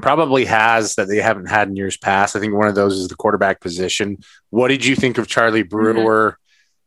probably 0.00 0.46
has 0.46 0.94
that 0.94 1.06
they 1.06 1.18
haven't 1.18 1.50
had 1.50 1.68
in 1.68 1.76
years 1.76 1.98
past. 1.98 2.34
I 2.34 2.40
think 2.40 2.54
one 2.54 2.66
of 2.66 2.74
those 2.74 2.94
is 2.94 3.08
the 3.08 3.14
quarterback 3.14 3.60
position. 3.60 4.18
What 4.48 4.68
did 4.68 4.86
you 4.86 4.96
think 4.96 5.18
of 5.18 5.28
Charlie 5.28 5.62
Brewer 5.62 6.38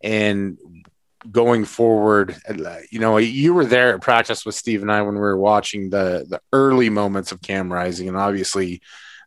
mm-hmm. 0.04 0.12
and 0.12 0.58
going 1.32 1.66
forward? 1.66 2.36
You 2.92 3.00
know, 3.00 3.18
you 3.18 3.54
were 3.54 3.66
there 3.66 3.94
at 3.94 4.02
practice 4.02 4.44
with 4.44 4.56
Steve 4.56 4.82
and 4.82 4.92
I 4.92 5.04
when 5.04 5.14
we 5.14 5.22
were 5.22 5.38
watching 5.38 5.92
the 5.92 6.26
the 6.28 6.42
early 6.52 6.90
moments 6.90 7.32
of 7.32 7.44
Cam 7.44 7.72
Rising, 7.72 8.08
and 8.08 8.18
obviously 8.18 8.82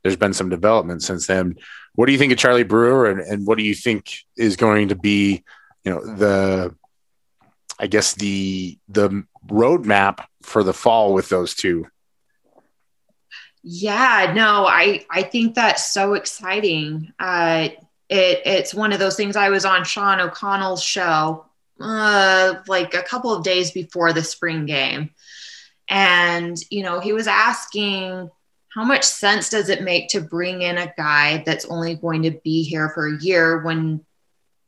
there's 0.08 0.16
been 0.16 0.32
some 0.32 0.48
development 0.48 1.02
since 1.02 1.26
then. 1.26 1.56
What 1.94 2.06
do 2.06 2.12
you 2.12 2.18
think 2.18 2.32
of 2.32 2.38
Charlie 2.38 2.62
Brewer, 2.62 3.10
and, 3.10 3.20
and 3.20 3.46
what 3.46 3.58
do 3.58 3.64
you 3.64 3.74
think 3.74 4.24
is 4.36 4.56
going 4.56 4.88
to 4.88 4.96
be, 4.96 5.44
you 5.84 5.92
know, 5.92 6.00
the, 6.16 6.74
I 7.78 7.86
guess 7.86 8.14
the 8.14 8.78
the 8.88 9.24
roadmap 9.46 10.24
for 10.42 10.62
the 10.62 10.72
fall 10.72 11.12
with 11.12 11.28
those 11.28 11.54
two? 11.54 11.86
Yeah, 13.62 14.32
no, 14.34 14.66
I 14.66 15.04
I 15.10 15.22
think 15.22 15.54
that's 15.54 15.92
so 15.92 16.14
exciting. 16.14 17.12
Uh, 17.18 17.68
it 18.08 18.42
it's 18.46 18.72
one 18.72 18.92
of 18.92 18.98
those 18.98 19.16
things. 19.16 19.36
I 19.36 19.50
was 19.50 19.66
on 19.66 19.84
Sean 19.84 20.20
O'Connell's 20.20 20.82
show 20.82 21.44
uh, 21.78 22.54
like 22.66 22.94
a 22.94 23.02
couple 23.02 23.34
of 23.34 23.44
days 23.44 23.72
before 23.72 24.14
the 24.14 24.22
spring 24.22 24.64
game, 24.64 25.10
and 25.90 26.56
you 26.70 26.82
know 26.82 27.00
he 27.00 27.12
was 27.12 27.26
asking 27.26 28.30
how 28.78 28.84
much 28.84 29.02
sense 29.02 29.48
does 29.50 29.70
it 29.70 29.82
make 29.82 30.08
to 30.08 30.20
bring 30.20 30.62
in 30.62 30.78
a 30.78 30.94
guy 30.96 31.42
that's 31.44 31.64
only 31.64 31.96
going 31.96 32.22
to 32.22 32.30
be 32.44 32.62
here 32.62 32.90
for 32.90 33.08
a 33.08 33.20
year 33.20 33.60
when 33.64 34.04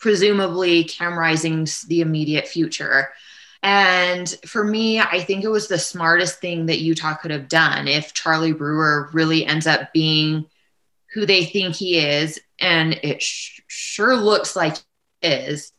presumably 0.01 0.83
Cam 0.83 1.15
the 1.87 2.01
immediate 2.01 2.49
future? 2.49 3.11
And 3.63 4.29
for 4.45 4.65
me, 4.65 4.99
I 4.99 5.21
think 5.21 5.45
it 5.45 5.49
was 5.49 5.69
the 5.69 5.79
smartest 5.79 6.41
thing 6.41 6.67
that 6.67 6.81
Utah 6.81 7.15
could 7.15 7.31
have 7.31 7.47
done 7.47 7.87
if 7.87 8.13
Charlie 8.13 8.53
Brewer 8.53 9.11
really 9.13 9.47
ends 9.47 9.69
up 9.69 9.93
being 9.93 10.45
who 11.15 11.25
they 11.25 11.45
think 11.45 11.77
he 11.77 12.01
is. 12.01 12.41
And 12.61 12.95
it 13.05 13.23
sh- 13.23 13.61
sure 13.69 14.17
looks 14.17 14.57
like 14.57 14.75
is. 15.23 15.71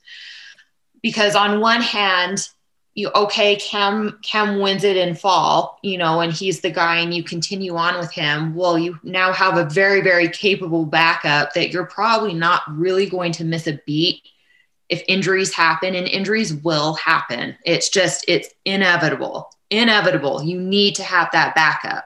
Because 1.02 1.36
on 1.36 1.60
one 1.60 1.82
hand, 1.82 2.48
you 2.94 3.10
okay 3.16 3.56
cam 3.56 4.20
cam 4.22 4.60
wins 4.60 4.84
it 4.84 4.98
in 4.98 5.16
fall 5.16 5.80
you 5.82 5.98
know 5.98 6.20
and 6.20 6.34
he's 6.34 6.60
the 6.60 6.70
guy 6.70 6.98
and 6.98 7.14
you 7.14 7.24
continue 7.24 7.76
on 7.76 7.98
with 7.98 8.12
him. 8.12 8.54
Well 8.56 8.78
you 8.78 9.00
now 9.04 9.32
have 9.32 9.58
a 9.58 9.66
very 9.66 10.02
very 10.02 10.28
capable 10.28 10.86
backup 10.86 11.54
that 11.54 11.72
you're 11.72 11.86
probably 11.86 12.34
not 12.34 12.64
really 12.68 13.10
going 13.10 13.32
to 13.34 13.46
miss 13.46 13.68
a 13.68 13.80
beat 13.86 14.24
if 14.90 15.04
injuries 15.08 15.54
happen 15.54 15.96
and 15.96 16.08
injuries 16.08 16.54
will 16.54 16.96
happen. 16.96 17.56
It's 17.66 17.90
just 17.90 18.26
it's 18.28 18.50
inevitable 18.66 19.50
inevitable. 19.72 20.44
You 20.44 20.62
need 20.62 20.96
to 20.96 21.04
have 21.04 21.30
that 21.32 21.56
backup. 21.56 22.06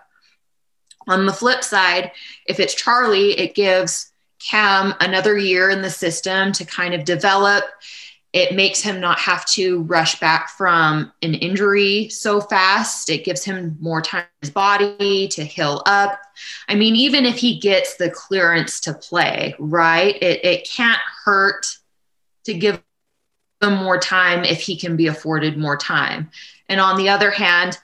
On 1.08 1.26
the 1.26 1.34
flip 1.34 1.63
side, 1.63 2.12
if 2.45 2.60
it's 2.60 2.74
Charlie, 2.74 3.38
it 3.38 3.56
gives 3.56 4.12
Cam 4.39 4.93
another 5.00 5.38
year 5.38 5.69
in 5.69 5.82
the 5.82 5.89
system 5.89 6.52
to 6.54 6.65
kind 6.65 6.93
of 6.93 7.04
develop. 7.04 7.63
It 8.36 8.54
makes 8.54 8.82
him 8.82 9.00
not 9.00 9.17
have 9.19 9.45
to 9.52 9.84
rush 9.84 10.19
back 10.19 10.50
from 10.50 11.13
an 11.21 11.36
injury 11.36 12.10
so 12.10 12.41
fast. 12.41 13.10
It 13.10 13.24
gives 13.24 13.45
him 13.45 13.78
more 13.80 14.02
time 14.02 14.26
his 14.41 14.50
body 14.50 15.30
to 15.30 15.45
heal 15.45 15.82
up. 15.86 16.19
I 16.67 16.76
mean, 16.76 16.98
even 16.98 17.26
if 17.26 17.38
he 17.38 17.58
gets 17.58 17.95
the 17.95 18.10
clearance 18.10 18.82
to 18.82 18.93
play, 18.93 19.56
right? 19.58 20.21
It, 20.21 20.43
it 20.43 20.69
can't 20.69 21.00
hurt 21.24 21.65
to 22.43 22.54
give 22.54 22.84
him 23.62 23.74
more 23.76 23.98
time 23.98 24.43
if 24.43 24.60
he 24.60 24.76
can 24.76 24.98
be 24.98 25.08
afforded 25.08 25.58
more 25.58 25.78
time. 25.78 26.30
And 26.67 26.82
on 26.82 26.98
the 26.98 27.08
other 27.08 27.32
hand, 27.32 27.80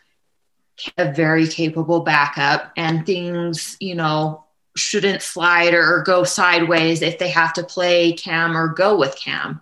a 0.97 1.13
very 1.13 1.47
capable 1.47 2.01
backup 2.01 2.73
and 2.75 3.05
things, 3.05 3.77
you 3.79 3.95
know, 3.95 4.43
shouldn't 4.75 5.21
slide 5.21 5.73
or 5.73 6.03
go 6.05 6.25
sideways 6.25 7.01
if 7.01 7.19
they 7.19 7.29
have 7.29 7.53
to 7.53 7.63
play 7.63 8.11
Cam 8.11 8.57
or 8.57 8.67
go 8.67 8.97
with 8.97 9.15
Cam. 9.15 9.61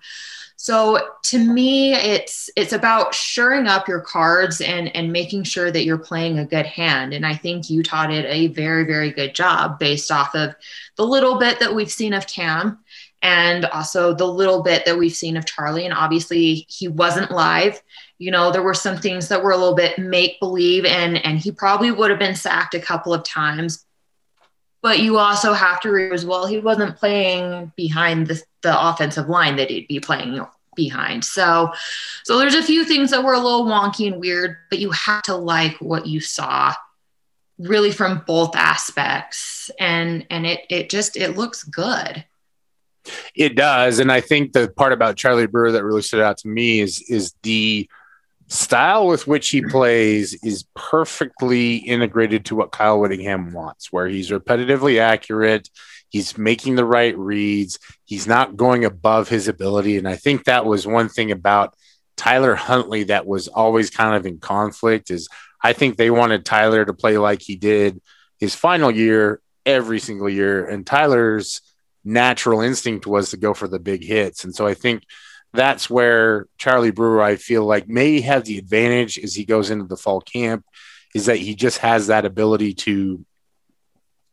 So 0.61 0.99
to 1.23 1.39
me, 1.39 1.93
it's 1.93 2.49
it's 2.57 2.73
about 2.73 3.15
shoring 3.15 3.65
up 3.65 3.87
your 3.87 4.01
cards 4.01 4.59
and 4.59 4.93
and 4.93 5.09
making 5.09 5.43
sure 5.43 5.71
that 5.71 5.85
you're 5.85 5.97
playing 5.97 6.37
a 6.37 6.45
good 6.45 6.65
hand. 6.65 7.13
And 7.13 7.25
I 7.25 7.33
think 7.33 7.69
Utah 7.69 8.07
did 8.07 8.25
a 8.25 8.47
very 8.47 8.83
very 8.83 9.09
good 9.09 9.33
job 9.33 9.79
based 9.79 10.11
off 10.11 10.35
of 10.35 10.53
the 10.97 11.05
little 11.05 11.39
bit 11.39 11.61
that 11.61 11.73
we've 11.73 11.89
seen 11.89 12.11
of 12.13 12.27
Cam 12.27 12.79
and 13.21 13.67
also 13.67 14.13
the 14.13 14.27
little 14.27 14.61
bit 14.61 14.83
that 14.83 14.97
we've 14.97 15.15
seen 15.15 15.37
of 15.37 15.45
Charlie. 15.45 15.85
And 15.85 15.93
obviously, 15.93 16.65
he 16.67 16.89
wasn't 16.89 17.31
live. 17.31 17.81
You 18.17 18.31
know, 18.31 18.51
there 18.51 18.61
were 18.61 18.73
some 18.73 18.97
things 18.97 19.29
that 19.29 19.41
were 19.41 19.51
a 19.51 19.57
little 19.57 19.75
bit 19.75 19.97
make 19.97 20.41
believe, 20.41 20.83
and 20.83 21.25
and 21.25 21.39
he 21.39 21.53
probably 21.53 21.91
would 21.91 22.09
have 22.09 22.19
been 22.19 22.35
sacked 22.35 22.73
a 22.73 22.81
couple 22.81 23.13
of 23.13 23.23
times. 23.23 23.85
But 24.81 24.99
you 24.99 25.17
also 25.17 25.53
have 25.53 25.81
to 25.81 25.91
realize, 25.91 26.25
well, 26.25 26.45
he 26.45 26.59
wasn't 26.59 26.95
playing 26.95 27.73
behind 27.75 28.27
the, 28.27 28.41
the 28.61 28.87
offensive 28.87 29.27
line 29.27 29.57
that 29.57 29.69
he'd 29.69 29.87
be 29.87 29.99
playing 29.99 30.45
behind. 30.75 31.25
So, 31.25 31.73
so 32.23 32.39
there's 32.39 32.55
a 32.55 32.63
few 32.63 32.85
things 32.85 33.11
that 33.11 33.23
were 33.23 33.33
a 33.33 33.39
little 33.39 33.65
wonky 33.65 34.11
and 34.11 34.21
weird, 34.21 34.55
but 34.69 34.79
you 34.79 34.91
have 34.91 35.23
to 35.23 35.35
like 35.35 35.77
what 35.79 36.07
you 36.07 36.21
saw 36.21 36.73
really 37.57 37.91
from 37.91 38.23
both 38.25 38.55
aspects. 38.55 39.69
And 39.79 40.25
and 40.29 40.47
it 40.47 40.61
it 40.69 40.89
just 40.89 41.17
it 41.17 41.35
looks 41.35 41.63
good. 41.63 42.25
It 43.35 43.55
does, 43.55 43.99
and 43.99 44.11
I 44.11 44.21
think 44.21 44.53
the 44.53 44.69
part 44.69 44.93
about 44.93 45.17
Charlie 45.17 45.47
Brewer 45.47 45.71
that 45.71 45.83
really 45.83 46.01
stood 46.01 46.21
out 46.21 46.37
to 46.39 46.47
me 46.47 46.79
is 46.79 47.01
is 47.09 47.33
the 47.43 47.89
style 48.49 49.07
with 49.07 49.27
which 49.27 49.49
he 49.49 49.61
plays 49.61 50.33
is 50.43 50.65
perfectly 50.75 51.77
integrated 51.77 52.45
to 52.45 52.55
what 52.55 52.71
Kyle 52.71 52.99
Whittingham 52.99 53.53
wants, 53.53 53.91
where 53.91 54.07
he's 54.07 54.31
repetitively 54.31 54.99
accurate, 54.99 55.69
he's 56.09 56.37
making 56.37 56.75
the 56.75 56.85
right 56.85 57.17
reads, 57.17 57.79
he's 58.05 58.27
not 58.27 58.57
going 58.57 58.85
above 58.85 59.29
his 59.29 59.47
ability, 59.47 59.97
and 59.97 60.07
I 60.07 60.15
think 60.15 60.45
that 60.45 60.65
was 60.65 60.87
one 60.87 61.09
thing 61.09 61.31
about 61.31 61.75
Tyler 62.17 62.55
Huntley 62.55 63.03
that 63.05 63.25
was 63.25 63.47
always 63.47 63.89
kind 63.89 64.15
of 64.15 64.25
in 64.25 64.39
conflict. 64.39 65.09
Is 65.09 65.29
I 65.63 65.73
think 65.73 65.95
they 65.95 66.09
wanted 66.09 66.43
Tyler 66.43 66.83
to 66.83 66.93
play 66.93 67.17
like 67.17 67.41
he 67.41 67.55
did 67.55 68.01
his 68.39 68.55
final 68.55 68.91
year 68.91 69.41
every 69.65 69.99
single 69.99 70.29
year, 70.29 70.65
and 70.65 70.85
Tyler's 70.85 71.61
natural 72.03 72.61
instinct 72.61 73.05
was 73.05 73.29
to 73.29 73.37
go 73.37 73.53
for 73.53 73.67
the 73.67 73.79
big 73.79 74.03
hits. 74.03 74.43
And 74.43 74.55
so 74.55 74.65
I 74.65 74.73
think 74.73 75.03
that's 75.53 75.89
where 75.89 76.47
Charlie 76.57 76.91
Brewer, 76.91 77.21
I 77.21 77.35
feel 77.35 77.65
like, 77.65 77.87
may 77.87 78.21
have 78.21 78.45
the 78.45 78.57
advantage 78.57 79.17
as 79.17 79.33
he 79.33 79.45
goes 79.45 79.69
into 79.69 79.85
the 79.85 79.97
fall 79.97 80.21
camp, 80.21 80.65
is 81.15 81.25
that 81.25 81.37
he 81.37 81.55
just 81.55 81.79
has 81.79 82.07
that 82.07 82.25
ability 82.25 82.73
to 82.73 83.25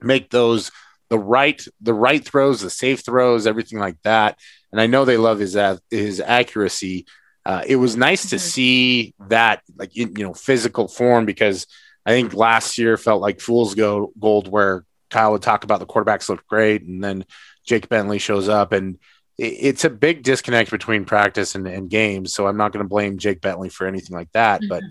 make 0.00 0.30
those 0.30 0.70
the 1.08 1.18
right 1.18 1.64
the 1.80 1.94
right 1.94 2.24
throws, 2.24 2.60
the 2.60 2.70
safe 2.70 3.04
throws, 3.04 3.46
everything 3.46 3.78
like 3.78 4.00
that. 4.02 4.38
And 4.72 4.80
I 4.80 4.86
know 4.86 5.04
they 5.04 5.16
love 5.16 5.38
his 5.38 5.56
uh, 5.56 5.78
his 5.90 6.20
accuracy. 6.20 7.06
Uh, 7.44 7.62
it 7.66 7.76
was 7.76 7.96
nice 7.96 8.30
to 8.30 8.36
mm-hmm. 8.36 8.48
see 8.48 9.14
that 9.28 9.62
like 9.76 9.94
you 9.94 10.08
know 10.08 10.34
physical 10.34 10.88
form 10.88 11.24
because 11.24 11.66
I 12.04 12.10
think 12.10 12.34
last 12.34 12.76
year 12.76 12.96
felt 12.96 13.22
like 13.22 13.40
fool's 13.40 13.74
gold 13.74 14.48
where 14.48 14.84
Kyle 15.10 15.32
would 15.32 15.42
talk 15.42 15.64
about 15.64 15.80
the 15.80 15.86
quarterbacks 15.86 16.28
looked 16.28 16.46
great 16.46 16.82
and 16.82 17.02
then 17.02 17.24
Jake 17.64 17.88
Bentley 17.88 18.18
shows 18.18 18.48
up, 18.48 18.72
and 18.72 18.98
it's 19.38 19.84
a 19.84 19.90
big 19.90 20.22
disconnect 20.22 20.70
between 20.70 21.04
practice 21.04 21.54
and, 21.54 21.66
and 21.66 21.90
games. 21.90 22.32
So 22.32 22.46
I'm 22.46 22.56
not 22.56 22.72
going 22.72 22.84
to 22.84 22.88
blame 22.88 23.18
Jake 23.18 23.40
Bentley 23.40 23.68
for 23.68 23.86
anything 23.86 24.16
like 24.16 24.32
that, 24.32 24.60
mm-hmm. 24.60 24.68
but 24.68 24.82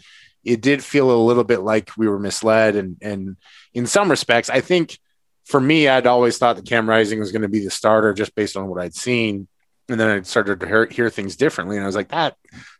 it 0.43 0.61
did 0.61 0.83
feel 0.83 1.09
a 1.09 1.17
little 1.17 1.43
bit 1.43 1.61
like 1.61 1.91
we 1.97 2.07
were 2.07 2.19
misled. 2.19 2.75
And 2.75 2.97
and 3.01 3.37
in 3.73 3.87
some 3.87 4.09
respects, 4.09 4.49
I 4.49 4.61
think 4.61 4.99
for 5.45 5.59
me, 5.59 5.87
I'd 5.87 6.07
always 6.07 6.37
thought 6.37 6.55
that 6.55 6.65
Cam 6.65 6.89
Rising 6.89 7.19
was 7.19 7.31
going 7.31 7.43
to 7.43 7.47
be 7.47 7.63
the 7.63 7.71
starter 7.71 8.13
just 8.13 8.35
based 8.35 8.57
on 8.57 8.67
what 8.67 8.81
I'd 8.81 8.95
seen, 8.95 9.47
and 9.89 9.99
then 9.99 10.09
I 10.09 10.21
started 10.23 10.59
to 10.59 10.67
hear, 10.67 10.85
hear 10.87 11.09
things 11.09 11.35
differently, 11.35 11.77
and 11.77 11.83
I 11.83 11.87
was 11.87 11.95
like, 11.95 12.09
that 12.09 12.35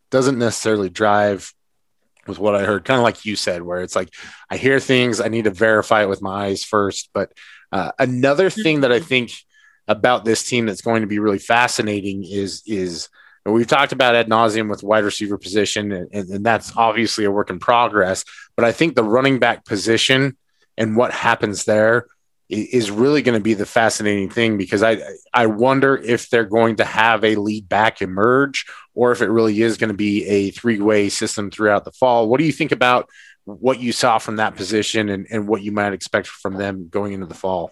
doesn't 0.10 0.40
necessarily 0.40 0.90
drive 0.90 1.54
with 2.28 2.40
what 2.40 2.56
I 2.56 2.64
heard. 2.64 2.86
Kind 2.86 3.00
of 3.00 3.04
like 3.04 3.26
you 3.26 3.36
said, 3.36 3.62
where 3.62 3.82
it's 3.82 3.96
like 3.96 4.14
I 4.50 4.58
hear 4.58 4.80
things, 4.80 5.22
I 5.22 5.28
need 5.28 5.46
to 5.46 5.52
verify 5.52 6.04
it 6.04 6.10
with 6.10 6.22
my 6.22 6.46
eyes 6.46 6.64
first. 6.64 7.10
But 7.14 7.34
uh, 7.72 7.92
another 8.00 8.50
thing 8.50 8.82
that 8.82 8.92
I 8.92 8.98
mm-hmm. 8.98 9.08
think 9.08 9.32
about 9.88 10.26
this 10.26 10.48
team 10.48 10.66
that's 10.66 10.82
going 10.82 11.02
to 11.02 11.08
be 11.08 11.20
really 11.20 11.40
fascinating 11.40 12.24
is 12.24 12.64
is 12.66 13.10
we've 13.46 13.68
talked 13.68 13.92
about 13.92 14.16
ad 14.16 14.28
nauseum 14.28 14.70
with 14.70 14.84
wide 14.84 15.04
receiver 15.04 15.38
position, 15.38 15.92
and, 15.92 16.12
and, 16.12 16.46
that's 16.46 16.76
obviously 16.76 17.26
a 17.26 17.32
work 17.32 17.50
in 17.50 17.60
progress. 17.60 18.26
But 18.56 18.66
I 18.66 18.72
think 18.72 18.96
the 18.96 19.04
running 19.04 19.40
back 19.40 19.66
position 19.66 20.36
and 20.78 20.98
what 20.98 21.12
happens 21.12 21.66
there 21.66 22.08
is 22.50 22.92
really 22.92 23.24
going 23.24 23.38
to 23.38 23.44
be 23.44 23.56
the 23.56 23.66
fascinating 23.66 24.30
thing 24.30 24.58
because 24.58 24.84
I 24.84 25.02
I 25.34 25.48
wonder 25.48 25.98
if 25.98 26.30
they're 26.30 26.46
going 26.46 26.76
to 26.76 26.86
have 26.86 27.24
a 27.24 27.36
lead 27.36 27.68
back 27.68 28.02
emerge 28.02 28.66
or 28.94 29.12
if 29.12 29.22
it 29.22 29.30
really 29.30 29.62
is 29.62 29.78
going 29.78 29.90
to 29.90 29.96
be 29.96 30.26
a 30.26 30.52
three 30.52 30.80
way 30.80 31.10
system 31.10 31.50
throughout 31.50 31.86
the 31.86 31.92
fall. 31.92 32.30
What 32.30 32.40
do 32.40 32.46
you 32.46 32.52
think 32.52 32.72
about 32.72 33.10
what 33.46 33.80
you 33.80 33.92
saw 33.92 34.20
from 34.20 34.36
that 34.36 34.56
position 34.56 35.10
and, 35.10 35.26
and 35.32 35.48
what 35.48 35.64
you 35.64 35.72
might 35.72 35.94
expect 35.94 36.28
from 36.28 36.56
them 36.56 36.88
going 36.90 37.14
into 37.14 37.26
the 37.26 37.34
fall? 37.34 37.72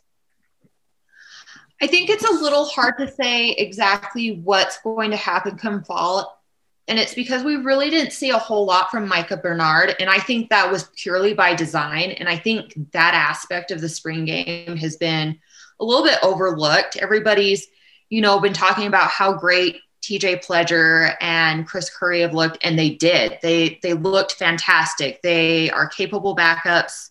I 1.81 1.87
think 1.87 2.09
it's 2.09 2.23
a 2.23 2.31
little 2.31 2.65
hard 2.65 2.97
to 2.99 3.11
say 3.11 3.51
exactly 3.51 4.39
what's 4.43 4.79
going 4.81 5.11
to 5.11 5.17
happen 5.17 5.57
come 5.57 5.83
fall. 5.83 6.39
And 6.87 6.99
it's 6.99 7.13
because 7.13 7.43
we 7.43 7.55
really 7.55 7.89
didn't 7.89 8.11
see 8.11 8.29
a 8.29 8.37
whole 8.37 8.65
lot 8.65 8.91
from 8.91 9.07
Micah 9.07 9.37
Bernard. 9.37 9.95
And 9.99 10.09
I 10.09 10.19
think 10.19 10.49
that 10.49 10.69
was 10.69 10.89
purely 10.95 11.33
by 11.33 11.55
design. 11.55 12.11
And 12.11 12.27
I 12.27 12.37
think 12.37 12.73
that 12.91 13.13
aspect 13.13 13.71
of 13.71 13.79
the 13.79 13.89
spring 13.89 14.25
game 14.25 14.75
has 14.77 14.97
been 14.97 15.39
a 15.79 15.85
little 15.85 16.03
bit 16.03 16.19
overlooked. 16.21 16.97
Everybody's, 16.97 17.67
you 18.09 18.21
know, 18.21 18.39
been 18.39 18.53
talking 18.53 18.87
about 18.87 19.09
how 19.09 19.33
great 19.33 19.77
TJ 20.03 20.45
Pledger 20.45 21.15
and 21.21 21.65
Chris 21.65 21.89
Curry 21.89 22.21
have 22.21 22.33
looked, 22.33 22.57
and 22.61 22.77
they 22.77 22.91
did. 22.91 23.39
They 23.41 23.79
they 23.81 23.93
looked 23.93 24.33
fantastic. 24.33 25.21
They 25.21 25.71
are 25.71 25.87
capable 25.87 26.35
backups, 26.35 27.09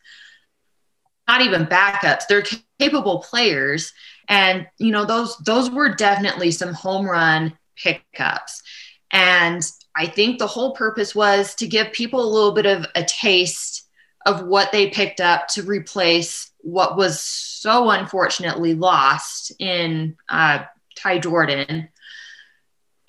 not 1.27 1.41
even 1.41 1.65
backups. 1.65 2.27
They're 2.29 2.45
capable 2.83 3.21
players. 3.21 3.93
And 4.29 4.67
you 4.79 4.93
know 4.93 5.05
those 5.05 5.37
those 5.39 5.71
were 5.71 5.95
definitely 5.95 6.51
some 6.51 6.75
home 6.75 7.07
run 7.07 7.57
pickups. 7.77 8.63
And 9.11 9.63
i 9.95 10.07
think 10.07 10.39
the 10.39 10.47
whole 10.47 10.73
purpose 10.73 11.15
was 11.15 11.55
to 11.57 11.67
give 11.67 11.93
people 11.93 12.23
a 12.23 12.33
little 12.33 12.53
bit 12.53 12.67
of 12.67 12.87
a 12.95 13.05
taste 13.05 13.89
of 14.25 14.45
what 14.45 14.73
they 14.73 14.91
picked 14.91 15.21
up 15.21 15.49
to 15.49 15.63
replace 15.63 16.51
what 16.59 16.97
was 16.97 17.21
so 17.21 17.91
unfortunately 17.91 18.75
lost 18.75 19.53
in 19.59 20.17
uh, 20.29 20.61
ty 20.97 21.19
jordan 21.19 21.89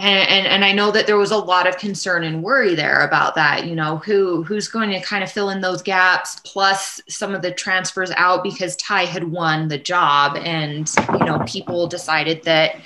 and, 0.04 0.30
and, 0.30 0.48
and 0.48 0.66
I 0.66 0.74
know 0.74 0.92
that 0.92 1.08
there 1.08 1.18
was 1.18 1.32
a 1.32 1.38
lot 1.38 1.66
of 1.66 1.78
concern 1.78 2.26
and 2.26 2.44
worry 2.44 2.76
there 2.76 3.06
about 3.06 3.36
that. 3.36 3.66
You 3.66 3.74
know, 3.74 3.98
who 4.00 4.44
who's 4.44 4.68
going 4.68 4.90
to 4.90 5.00
kind 5.00 5.24
of 5.24 5.32
fill 5.32 5.50
in 5.50 5.62
those 5.62 5.82
gaps, 5.82 6.42
plus 6.44 7.00
some 7.08 7.34
of 7.34 7.42
the 7.42 7.52
transfers 7.52 8.12
out 8.18 8.44
because 8.44 8.76
Ty 8.76 9.06
had 9.06 9.24
won 9.24 9.70
the 9.70 9.78
job, 9.78 10.36
and 10.36 10.92
you 11.14 11.26
know, 11.26 11.40
people 11.48 11.88
decided 11.88 12.44
that 12.44 12.82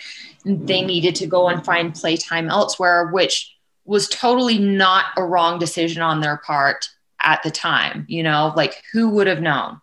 they 0.45 0.83
needed 0.83 1.15
to 1.15 1.25
go 1.25 1.49
and 1.49 1.65
find 1.65 1.95
playtime 1.95 2.49
elsewhere, 2.49 3.07
which 3.07 3.51
was 3.85 4.07
totally 4.09 4.59
not 4.59 5.05
a 5.17 5.23
wrong 5.23 5.57
decision 5.57 6.03
on 6.03 6.21
their 6.21 6.37
part 6.37 6.87
at 7.19 7.41
the 7.41 7.49
time. 7.49 8.05
You 8.07 8.21
know, 8.21 8.53
like 8.55 8.83
who 8.93 9.09
would 9.09 9.25
have 9.25 9.41
known? 9.41 9.81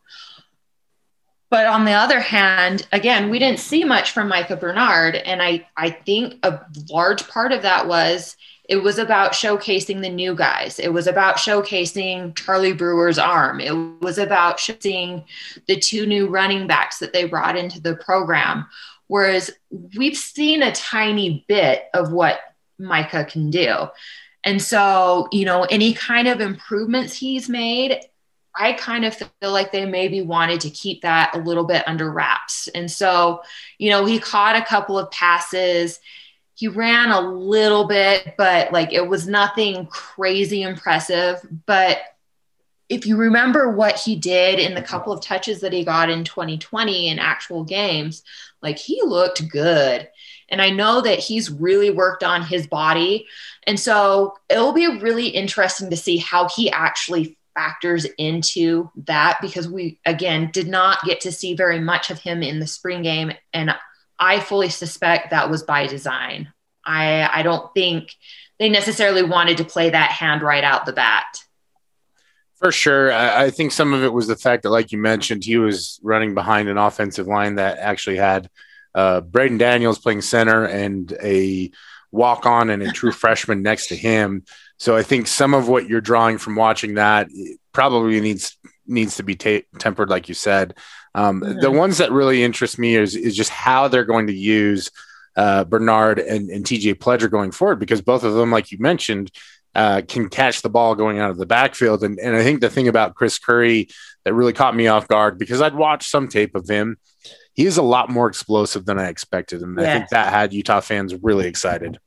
But 1.51 1.67
on 1.67 1.85
the 1.85 1.93
other 1.93 2.21
hand, 2.21 2.87
again, 2.91 3.31
we 3.31 3.39
didn't 3.39 3.61
see 3.61 3.85
much 3.85 4.11
from 4.11 4.29
Micah 4.29 4.57
Bernard. 4.57 5.17
And 5.17 5.41
I, 5.41 5.67
I 5.77 5.91
think 5.91 6.39
a 6.43 6.61
large 6.91 7.29
part 7.29 7.53
of 7.53 7.63
that 7.63 7.87
was 7.87 8.37
it 8.69 8.77
was 8.77 8.99
about 8.99 9.33
showcasing 9.33 10.01
the 10.01 10.09
new 10.09 10.35
guys. 10.35 10.79
It 10.79 10.93
was 10.93 11.07
about 11.07 11.37
showcasing 11.37 12.35
Charlie 12.35 12.73
Brewer's 12.73 13.19
arm. 13.19 13.61
It 13.61 13.73
was 14.01 14.19
about 14.19 14.57
showcasing 14.57 15.25
the 15.69 15.79
two 15.79 16.07
new 16.07 16.29
running 16.29 16.67
backs 16.67 16.99
that 16.99 17.13
they 17.13 17.27
brought 17.27 17.57
into 17.57 17.81
the 17.81 17.97
program. 17.97 18.67
Whereas 19.07 19.51
we've 19.71 20.17
seen 20.17 20.63
a 20.63 20.73
tiny 20.73 21.45
bit 21.47 21.85
of 21.93 22.11
what 22.11 22.41
Micah 22.79 23.27
can 23.27 23.51
do. 23.51 23.89
And 24.45 24.61
so, 24.61 25.29
you 25.31 25.45
know, 25.45 25.65
any 25.65 25.93
kind 25.93 26.27
of 26.27 26.41
improvements 26.41 27.15
he's 27.15 27.49
made, 27.49 28.01
I 28.57 28.73
kind 28.73 29.05
of 29.05 29.15
feel 29.15 29.53
like 29.53 29.73
they 29.73 29.85
maybe 29.85 30.23
wanted 30.23 30.61
to 30.61 30.71
keep 30.71 31.03
that 31.03 31.35
a 31.35 31.39
little 31.39 31.65
bit 31.65 31.87
under 31.87 32.11
wraps. 32.11 32.69
And 32.69 32.91
so, 32.91 33.43
you 33.79 33.91
know, 33.91 34.05
he 34.05 34.19
caught 34.19 34.57
a 34.57 34.65
couple 34.65 34.99
of 34.99 35.11
passes. 35.11 35.99
He 36.55 36.69
ran 36.69 37.11
a 37.11 37.21
little 37.21 37.87
bit, 37.87 38.35
but 38.39 38.73
like 38.73 38.93
it 38.93 39.07
was 39.09 39.27
nothing 39.27 39.87
crazy 39.87 40.63
impressive. 40.63 41.41
But 41.67 41.99
if 42.89 43.07
you 43.07 43.17
remember 43.17 43.73
what 43.73 43.97
he 43.97 44.15
did 44.15 44.61
in 44.61 44.75
the 44.75 44.83
couple 44.83 45.13
of 45.13 45.21
touches 45.21 45.61
that 45.63 45.73
he 45.73 45.85
got 45.85 46.11
in 46.11 46.23
2020 46.23 47.09
in 47.09 47.19
actual 47.19 47.65
games, 47.65 48.23
like 48.63 48.79
he 48.79 49.03
looked 49.03 49.49
good. 49.49 50.09
And 50.49 50.63
I 50.63 50.71
know 50.71 51.01
that 51.01 51.19
he's 51.19 51.51
really 51.51 51.91
worked 51.91 52.23
on 52.23 52.43
his 52.43 52.67
body. 52.67 53.27
And 53.67 53.81
so 53.81 54.37
it'll 54.49 54.73
be 54.73 54.87
really 55.01 55.29
interesting 55.29 55.91
to 55.91 55.97
see 55.97 56.19
how 56.19 56.49
he 56.49 56.71
actually 56.71 57.37
factors 57.55 58.07
into 58.19 58.91
that 59.07 59.39
because 59.41 59.69
we, 59.69 60.01
again, 60.05 60.51
did 60.53 60.69
not 60.69 61.03
get 61.05 61.21
to 61.23 61.33
see 61.33 61.55
very 61.55 61.81
much 61.81 62.11
of 62.11 62.19
him 62.19 62.43
in 62.43 62.59
the 62.59 62.67
spring 62.67 63.03
game. 63.03 63.33
And 63.53 63.75
I 64.19 64.41
fully 64.41 64.69
suspect 64.69 65.31
that 65.31 65.51
was 65.51 65.63
by 65.63 65.87
design. 65.87 66.53
I, 66.85 67.29
I 67.33 67.43
don't 67.43 67.73
think 67.75 68.15
they 68.59 68.69
necessarily 68.69 69.23
wanted 69.23 69.57
to 69.59 69.65
play 69.65 69.91
that 69.91 70.11
hand 70.11 70.43
right 70.43 70.65
out 70.65 70.87
the 70.87 70.93
bat. 70.93 71.25
For 72.57 72.71
sure. 72.71 73.13
I, 73.13 73.45
I 73.45 73.51
think 73.51 73.73
some 73.73 73.93
of 73.93 74.03
it 74.03 74.13
was 74.13 74.27
the 74.27 74.37
fact 74.37 74.63
that, 74.63 74.71
like 74.71 74.93
you 74.93 74.99
mentioned, 74.99 75.45
he 75.45 75.57
was 75.57 75.99
running 76.03 76.35
behind 76.35 76.69
an 76.69 76.79
offensive 76.79 77.27
line 77.27 77.57
that 77.57 77.79
actually 77.79 78.17
had 78.17 78.49
uh, 78.95 79.21
Braeden 79.21 79.59
Daniels 79.59 79.99
playing 79.99 80.23
center 80.23 80.65
and 80.65 81.13
a 81.23 81.71
walk 82.13 82.47
on 82.47 82.71
and 82.71 82.83
a 82.83 82.93
true 82.93 83.13
freshman 83.23 83.63
next 83.63 83.89
to 83.89 83.97
him. 83.97 84.45
So 84.79 84.97
I 84.97 85.03
think 85.03 85.27
some 85.27 85.55
of 85.55 85.69
what 85.69 85.89
you're 85.89 86.01
drawing 86.01 86.39
from 86.39 86.57
watching 86.57 86.95
that 86.95 87.29
probably 87.73 88.21
needs 88.21 88.57
needs 88.87 89.17
to 89.17 89.23
be 89.23 89.35
ta- 89.35 89.67
tempered, 89.79 90.11
like 90.11 90.29
you 90.29 90.35
said. 90.35 90.75
Um, 91.15 91.41
mm-hmm. 91.41 91.61
The 91.61 91.71
ones 91.71 91.99
that 91.99 92.13
really 92.13 92.43
interest 92.43 92.79
me 92.79 92.97
is 92.97 93.15
is 93.17 93.37
just 93.37 93.51
how 93.51 93.89
they're 93.89 94.05
going 94.05 94.27
to 94.27 94.35
use 94.35 94.91
uh, 95.37 95.65
Bernard 95.65 96.19
and, 96.19 96.51
and 96.51 96.65
TJ 96.65 96.95
Pledger 96.97 97.31
going 97.31 97.53
forward, 97.53 97.79
because 97.79 98.01
both 98.01 98.25
of 98.25 98.35
them, 98.35 98.51
like 98.51 98.73
you 98.73 98.79
mentioned, 98.79 99.31
uh, 99.75 100.03
can 100.07 100.29
catch 100.29 100.63
the 100.63 100.71
ball 100.71 100.95
going 100.95 101.19
out 101.19 101.31
of 101.31 101.39
the 101.39 101.47
backfield. 101.47 102.05
And, 102.05 102.19
and 102.21 102.37
I 102.37 102.43
think 102.43 102.61
the 102.61 102.71
thing 102.71 102.89
about 102.89 103.15
Chris 103.15 103.39
Curry 103.39 103.89
that 104.25 104.35
really 104.35 104.53
caught 104.53 104.77
me 104.77 104.87
off 104.87 105.09
guard 105.09 105.39
because 105.39 105.61
I'd 105.61 105.75
watched 105.75 106.09
some 106.09 106.29
tape 106.29 106.55
of 106.55 106.69
him. 106.69 106.99
He 107.55 107.67
is 107.67 107.77
a 107.77 107.83
lot 107.83 108.11
more 108.11 108.27
explosive 108.27 108.85
than 108.85 108.99
I 108.99 109.09
expected, 109.09 109.63
and 109.63 109.81
I 109.81 109.85
think 109.85 110.09
that 110.09 110.33
had 110.33 110.53
Utah 110.53 110.81
fans 110.81 111.15
really 111.23 111.47
excited. 111.47 111.99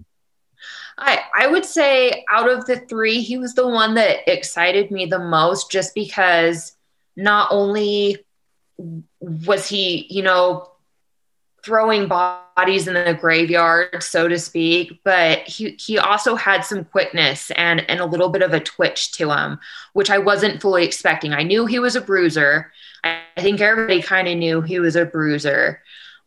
I, 0.97 1.21
I 1.35 1.47
would 1.47 1.65
say 1.65 2.25
out 2.29 2.49
of 2.49 2.65
the 2.65 2.79
three, 2.79 3.21
he 3.21 3.37
was 3.37 3.53
the 3.53 3.67
one 3.67 3.93
that 3.95 4.31
excited 4.31 4.89
me 4.89 5.05
the 5.05 5.19
most 5.19 5.69
just 5.69 5.93
because 5.93 6.73
not 7.15 7.49
only 7.51 8.25
was 9.19 9.67
he, 9.67 10.07
you 10.09 10.23
know, 10.23 10.71
throwing 11.63 12.07
bodies 12.07 12.87
in 12.87 12.93
the 12.93 13.13
graveyard, 13.13 14.01
so 14.01 14.27
to 14.27 14.39
speak, 14.39 15.01
but 15.03 15.39
he, 15.39 15.71
he 15.79 15.97
also 15.97 16.35
had 16.35 16.61
some 16.61 16.85
quickness 16.85 17.51
and, 17.51 17.81
and 17.89 17.99
a 17.99 18.05
little 18.05 18.29
bit 18.29 18.41
of 18.41 18.53
a 18.53 18.59
twitch 18.59 19.11
to 19.11 19.31
him, 19.31 19.59
which 19.93 20.09
I 20.09 20.17
wasn't 20.17 20.61
fully 20.61 20.85
expecting. 20.85 21.33
I 21.33 21.43
knew 21.43 21.65
he 21.65 21.79
was 21.79 21.95
a 21.95 22.01
bruiser. 22.01 22.71
I, 23.03 23.19
I 23.35 23.41
think 23.41 23.59
everybody 23.59 24.01
kind 24.01 24.27
of 24.27 24.37
knew 24.37 24.61
he 24.61 24.79
was 24.79 24.95
a 24.95 25.05
bruiser 25.05 25.81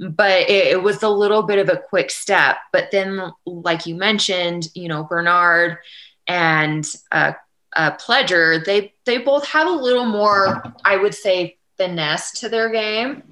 but 0.08 0.48
it, 0.48 0.68
it, 0.68 0.82
was 0.82 1.02
a 1.02 1.08
little 1.08 1.42
bit 1.42 1.58
of 1.58 1.68
a 1.68 1.76
quick 1.76 2.10
step. 2.10 2.56
But 2.72 2.90
then, 2.90 3.20
like 3.44 3.84
you 3.86 3.94
mentioned, 3.94 4.68
you 4.74 4.88
know, 4.88 5.04
Bernard 5.04 5.78
and 6.26 6.86
uh, 7.12 7.32
uh, 7.76 7.96
Pledger, 7.96 8.64
they 8.64 8.94
they 9.04 9.18
both 9.18 9.46
have 9.46 9.66
a 9.66 9.70
little 9.70 10.06
more, 10.06 10.62
I 10.84 10.96
would 10.96 11.14
say, 11.14 11.58
finesse 11.76 12.40
to 12.40 12.48
their 12.48 12.70
game. 12.70 13.22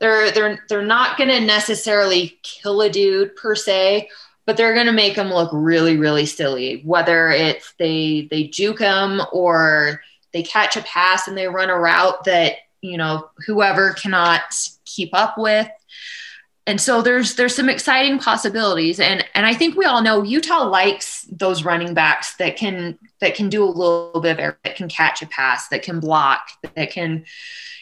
They're 0.00 0.32
they're 0.32 0.64
they're 0.68 0.82
not 0.82 1.16
going 1.16 1.30
to 1.30 1.40
necessarily 1.40 2.38
kill 2.42 2.80
a 2.82 2.90
dude 2.90 3.36
per 3.36 3.54
se, 3.54 4.08
but 4.44 4.56
they're 4.56 4.74
going 4.74 4.86
to 4.86 4.92
make 4.92 5.14
him 5.14 5.28
look 5.28 5.50
really 5.52 5.96
really 5.96 6.26
silly. 6.26 6.82
Whether 6.84 7.28
it's 7.28 7.74
they 7.78 8.26
they 8.30 8.48
juke 8.48 8.80
him 8.80 9.20
or 9.32 10.00
they 10.32 10.42
catch 10.42 10.76
a 10.76 10.82
pass 10.82 11.28
and 11.28 11.38
they 11.38 11.46
run 11.46 11.70
a 11.70 11.78
route 11.78 12.24
that 12.24 12.54
you 12.80 12.96
know 12.96 13.30
whoever 13.46 13.92
cannot 13.92 14.42
keep 14.84 15.10
up 15.14 15.38
with 15.38 15.68
and 16.68 16.78
so 16.78 17.00
there's 17.00 17.34
there's 17.36 17.56
some 17.56 17.70
exciting 17.70 18.18
possibilities. 18.18 19.00
And 19.00 19.24
and 19.34 19.46
I 19.46 19.54
think 19.54 19.74
we 19.74 19.86
all 19.86 20.02
know 20.02 20.22
Utah 20.22 20.64
likes 20.64 21.22
those 21.32 21.64
running 21.64 21.94
backs 21.94 22.36
that 22.36 22.58
can 22.58 22.98
that 23.22 23.34
can 23.34 23.48
do 23.48 23.64
a 23.64 23.66
little 23.66 24.20
bit 24.20 24.32
of 24.32 24.38
air, 24.38 24.58
that 24.64 24.76
can 24.76 24.86
catch 24.86 25.22
a 25.22 25.26
pass 25.26 25.68
that 25.68 25.82
can 25.82 25.98
block 25.98 26.50
that 26.76 26.90
can 26.90 27.24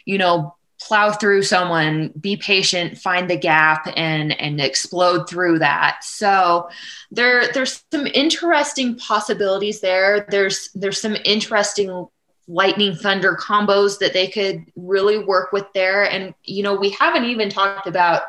you 0.04 0.18
know 0.18 0.54
plow 0.80 1.10
through 1.10 1.42
someone 1.42 2.12
be 2.20 2.36
patient 2.36 2.96
find 2.96 3.28
the 3.28 3.36
gap 3.36 3.92
and 3.96 4.40
and 4.40 4.60
explode 4.60 5.28
through 5.28 5.58
that. 5.58 6.04
So 6.04 6.68
there 7.10 7.52
there's 7.52 7.82
some 7.90 8.06
interesting 8.06 8.96
possibilities 8.98 9.80
there. 9.80 10.26
There's 10.28 10.70
there's 10.76 11.00
some 11.00 11.16
interesting 11.24 12.06
lightning 12.46 12.94
thunder 12.94 13.34
combos 13.34 13.98
that 13.98 14.12
they 14.12 14.28
could 14.28 14.64
really 14.76 15.18
work 15.18 15.50
with 15.50 15.66
there. 15.74 16.08
And 16.08 16.34
you 16.44 16.62
know 16.62 16.76
we 16.76 16.90
haven't 16.90 17.24
even 17.24 17.50
talked 17.50 17.88
about 17.88 18.22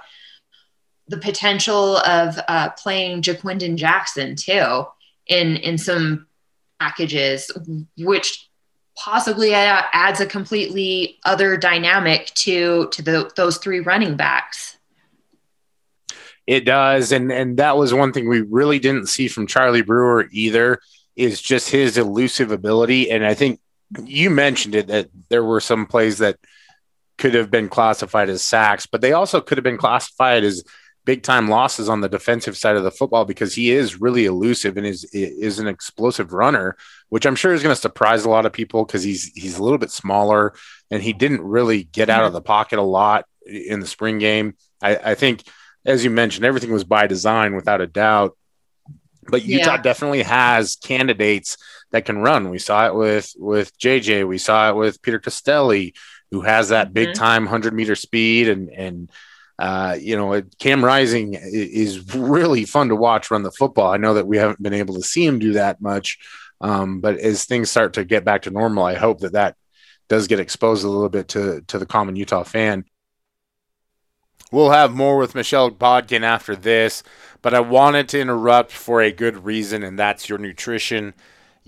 the 1.08 1.18
potential 1.18 1.98
of 1.98 2.40
uh, 2.48 2.70
playing 2.72 3.22
Ja'Quinden 3.22 3.76
Jackson 3.76 4.36
too 4.36 4.86
in 5.28 5.58
in 5.58 5.78
some 5.78 6.28
packages, 6.80 7.52
which 7.98 8.50
possibly 8.98 9.54
adds 9.54 10.20
a 10.20 10.26
completely 10.26 11.20
other 11.24 11.56
dynamic 11.58 12.28
to 12.36 12.90
to 12.90 13.02
the, 13.02 13.32
those 13.36 13.58
three 13.58 13.80
running 13.80 14.16
backs. 14.16 14.78
It 16.46 16.66
does, 16.66 17.12
and 17.12 17.32
and 17.32 17.58
that 17.58 17.78
was 17.78 17.94
one 17.94 18.14
thing 18.14 18.28
we 18.28 18.42
really 18.42 18.80
didn't 18.80 19.08
see 19.08 19.28
from 19.28 19.48
Charlie 19.48 19.82
Brewer 19.82 20.28
either. 20.32 20.80
Is 21.16 21.42
just 21.42 21.72
his 21.72 21.98
elusive 21.98 22.52
ability, 22.52 23.10
and 23.10 23.26
I 23.26 23.34
think 23.34 23.60
you 24.04 24.30
mentioned 24.30 24.76
it 24.76 24.88
that 24.88 25.10
there 25.30 25.44
were 25.44 25.60
some 25.60 25.88
plays 25.88 26.20
that 26.20 26.38
could 27.18 27.34
have 27.34 27.50
been 27.50 27.70
classified 27.70 28.30
as 28.30 28.44
sacks, 28.44 28.86
but 28.86 29.02
they 29.02 29.14
also 29.14 29.42
could 29.42 29.58
have 29.58 29.64
been 29.64 29.78
classified 29.78 30.44
as 30.44 30.64
big 31.08 31.24
time 31.24 31.48
losses 31.48 31.88
on 31.88 32.02
the 32.02 32.10
defensive 32.10 32.58
side 32.58 32.76
of 32.76 32.84
the 32.84 32.92
football 32.92 33.24
because 33.24 33.56
he 33.56 33.72
is 33.72 34.02
really 34.02 34.26
elusive 34.26 34.76
and 34.76 34.86
is 34.86 35.06
is 35.06 35.58
an 35.58 35.66
explosive 35.66 36.34
runner, 36.34 36.76
which 37.08 37.26
I'm 37.26 37.38
sure 37.38 37.54
is 37.54 37.64
going 37.64 37.74
to 37.74 37.82
surprise 37.82 38.26
a 38.26 38.30
lot 38.30 38.46
of 38.46 38.52
people 38.52 38.84
because 38.84 39.04
he's 39.04 39.32
he's 39.34 39.58
a 39.58 39.64
little 39.64 39.78
bit 39.78 39.90
smaller 39.90 40.54
and 40.92 41.02
he 41.02 41.14
didn't 41.14 41.42
really 41.42 41.86
get 41.86 42.10
out 42.10 42.26
of 42.26 42.34
the 42.34 42.42
pocket 42.42 42.78
a 42.78 42.82
lot 42.82 43.26
in 43.46 43.80
the 43.80 43.88
spring 43.88 44.20
game. 44.20 44.56
I, 44.82 44.98
I 44.98 45.16
think, 45.16 45.44
as 45.86 46.04
you 46.04 46.10
mentioned, 46.10 46.46
everything 46.46 46.74
was 46.74 46.84
by 46.84 47.08
design 47.08 47.56
without 47.56 47.80
a 47.80 47.88
doubt. 47.88 48.38
But 49.30 49.46
Utah 49.46 49.76
yeah. 49.76 49.82
definitely 49.82 50.24
has 50.24 50.76
candidates 50.76 51.58
that 51.92 52.04
can 52.04 52.18
run. 52.18 52.50
We 52.50 52.60
saw 52.60 52.86
it 52.86 52.96
with 52.96 53.34
with 53.38 53.80
JJ. 53.80 54.28
We 54.28 54.40
saw 54.40 54.72
it 54.72 54.76
with 54.76 55.02
Peter 55.02 55.22
Costelli, 55.22 55.94
who 56.32 56.42
has 56.42 56.70
that 56.70 56.94
big 56.94 57.10
mm-hmm. 57.10 57.24
time 57.24 57.46
hundred 57.46 57.74
meter 57.74 57.96
speed 57.96 58.50
and 58.50 58.70
and 58.70 59.10
uh, 59.60 59.98
you 60.00 60.16
know, 60.16 60.42
Cam 60.60 60.86
Rising 60.86 61.34
is 61.34 62.14
really 62.16 62.66
fun 62.66 62.90
to 62.90 62.96
watch 62.96 63.32
run 63.32 63.44
the 63.44 63.52
football. 63.52 63.92
I 63.92 63.98
know 63.98 64.14
that 64.14 64.28
we 64.28 64.38
haven't 64.38 64.62
been 64.62 64.74
able 64.74 64.96
to 64.96 65.02
see 65.02 65.26
him 65.26 65.40
do 65.40 65.54
that 65.54 65.82
much, 65.82 66.20
um, 66.62 67.02
but 67.02 67.18
as 67.18 67.46
things 67.46 67.72
start 67.72 67.94
to 67.94 68.06
get 68.06 68.24
back 68.24 68.44
to 68.44 68.52
normal, 68.52 68.84
I 68.84 68.96
hope 68.96 69.20
that 69.22 69.34
that 69.34 69.56
does 70.10 70.28
get 70.28 70.40
exposed 70.40 70.86
a 70.86 70.90
little 70.90 71.10
bit 71.10 71.30
to 71.30 71.62
to 71.68 71.80
the 71.80 71.86
common 71.86 72.16
Utah 72.16 72.44
fan. 72.44 72.86
We'll 74.52 74.70
have 74.70 74.94
more 74.94 75.18
with 75.18 75.36
Michelle 75.36 75.70
Bodkin 75.70 76.24
after 76.24 76.56
this, 76.56 77.04
but 77.42 77.54
I 77.54 77.60
wanted 77.60 78.08
to 78.10 78.22
interrupt 78.22 78.72
for 78.72 79.02
a 79.02 79.12
good 79.12 79.44
reason, 79.44 79.84
and 79.84 80.00
that's 80.00 80.30
your 80.30 80.38
nutrition. 80.38 81.14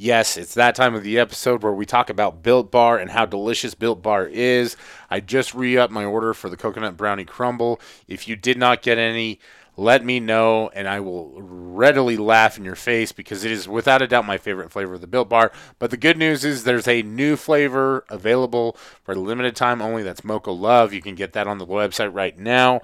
Yes, 0.02 0.38
it's 0.38 0.54
that 0.54 0.76
time 0.76 0.96
of 0.96 1.04
the 1.04 1.20
episode 1.20 1.62
where 1.62 1.74
we 1.74 1.86
talk 1.86 2.10
about 2.10 2.42
Built 2.42 2.72
Bar 2.72 3.00
and 3.00 3.12
how 3.12 3.26
delicious 3.26 3.74
Built 3.74 4.02
Bar 4.02 4.28
is. 4.28 4.78
I 5.10 5.20
just 5.20 5.54
re 5.54 5.78
upped 5.78 5.92
my 5.92 6.06
order 6.06 6.34
for 6.34 6.48
the 6.50 6.56
coconut 6.56 6.96
brownie 6.96 7.26
crumble. 7.26 7.82
If 8.08 8.26
you 8.26 8.38
did 8.38 8.58
not 8.58 8.82
get 8.82 8.98
any, 8.98 9.42
let 9.76 10.06
me 10.06 10.22
know 10.22 10.70
and 10.70 10.88
I 10.88 11.02
will 11.02 11.42
readily 11.42 12.16
laugh 12.16 12.58
in 12.58 12.64
your 12.64 12.76
face 12.76 13.12
because 13.12 13.44
it 13.44 13.52
is 13.52 13.68
without 13.68 14.02
a 14.02 14.08
doubt 14.08 14.26
my 14.26 14.38
favorite 14.38 14.72
flavor 14.72 14.94
of 14.94 15.02
the 15.02 15.08
Built 15.08 15.28
Bar. 15.28 15.52
But 15.80 15.92
the 15.92 15.98
good 15.98 16.18
news 16.18 16.46
is 16.46 16.64
there's 16.64 16.88
a 16.88 17.02
new 17.02 17.36
flavor 17.36 18.06
available 18.08 18.78
for 19.04 19.12
a 19.12 19.20
limited 19.20 19.58
time 19.58 19.82
only. 19.82 20.04
That's 20.04 20.24
Mocha 20.24 20.52
Love. 20.52 20.94
You 20.94 21.02
can 21.02 21.16
get 21.16 21.34
that 21.34 21.46
on 21.46 21.58
the 21.58 21.68
website 21.68 22.14
right 22.14 22.40
now 22.40 22.80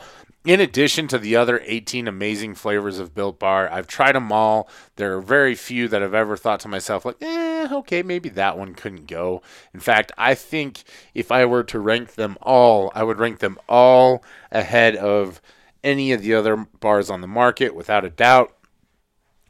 in 0.46 0.60
addition 0.60 1.08
to 1.08 1.18
the 1.18 1.36
other 1.36 1.60
18 1.66 2.08
amazing 2.08 2.54
flavors 2.54 3.00
of 3.00 3.16
Built 3.16 3.40
Bar, 3.40 3.68
I've 3.72 3.88
tried 3.88 4.14
them 4.14 4.32
all. 4.32 4.70
There 4.96 5.18
are 5.18 5.22
very 5.22 5.56
few 5.56 5.88
that 5.88 6.04
I've 6.04 6.14
ever 6.14 6.38
thought 6.38 6.60
to 6.62 6.68
myself, 6.68 7.04
like, 7.04 7.22
eh, 7.22 7.68
okay, 7.72 8.04
maybe 8.04 8.30
that 8.30 8.58
one 8.58 8.76
couldn't 8.76 9.08
go. 9.08 9.42
In 9.74 9.80
fact, 9.80 10.12
I 10.18 10.36
think 10.36 10.84
if 11.16 11.32
I 11.32 11.46
were 11.46 11.64
to 11.64 11.80
rank 11.80 12.14
them 12.14 12.38
all, 12.42 12.92
I 12.94 13.04
would 13.04 13.18
rank 13.18 13.40
them 13.40 13.58
all 13.68 14.24
ahead 14.52 14.96
of 14.96 15.42
any 15.84 16.12
of 16.12 16.22
the 16.22 16.36
other 16.36 16.56
bars 16.80 17.10
on 17.10 17.22
the 17.22 17.28
market, 17.28 17.74
without 17.76 18.06
a 18.06 18.10
doubt, 18.10 18.56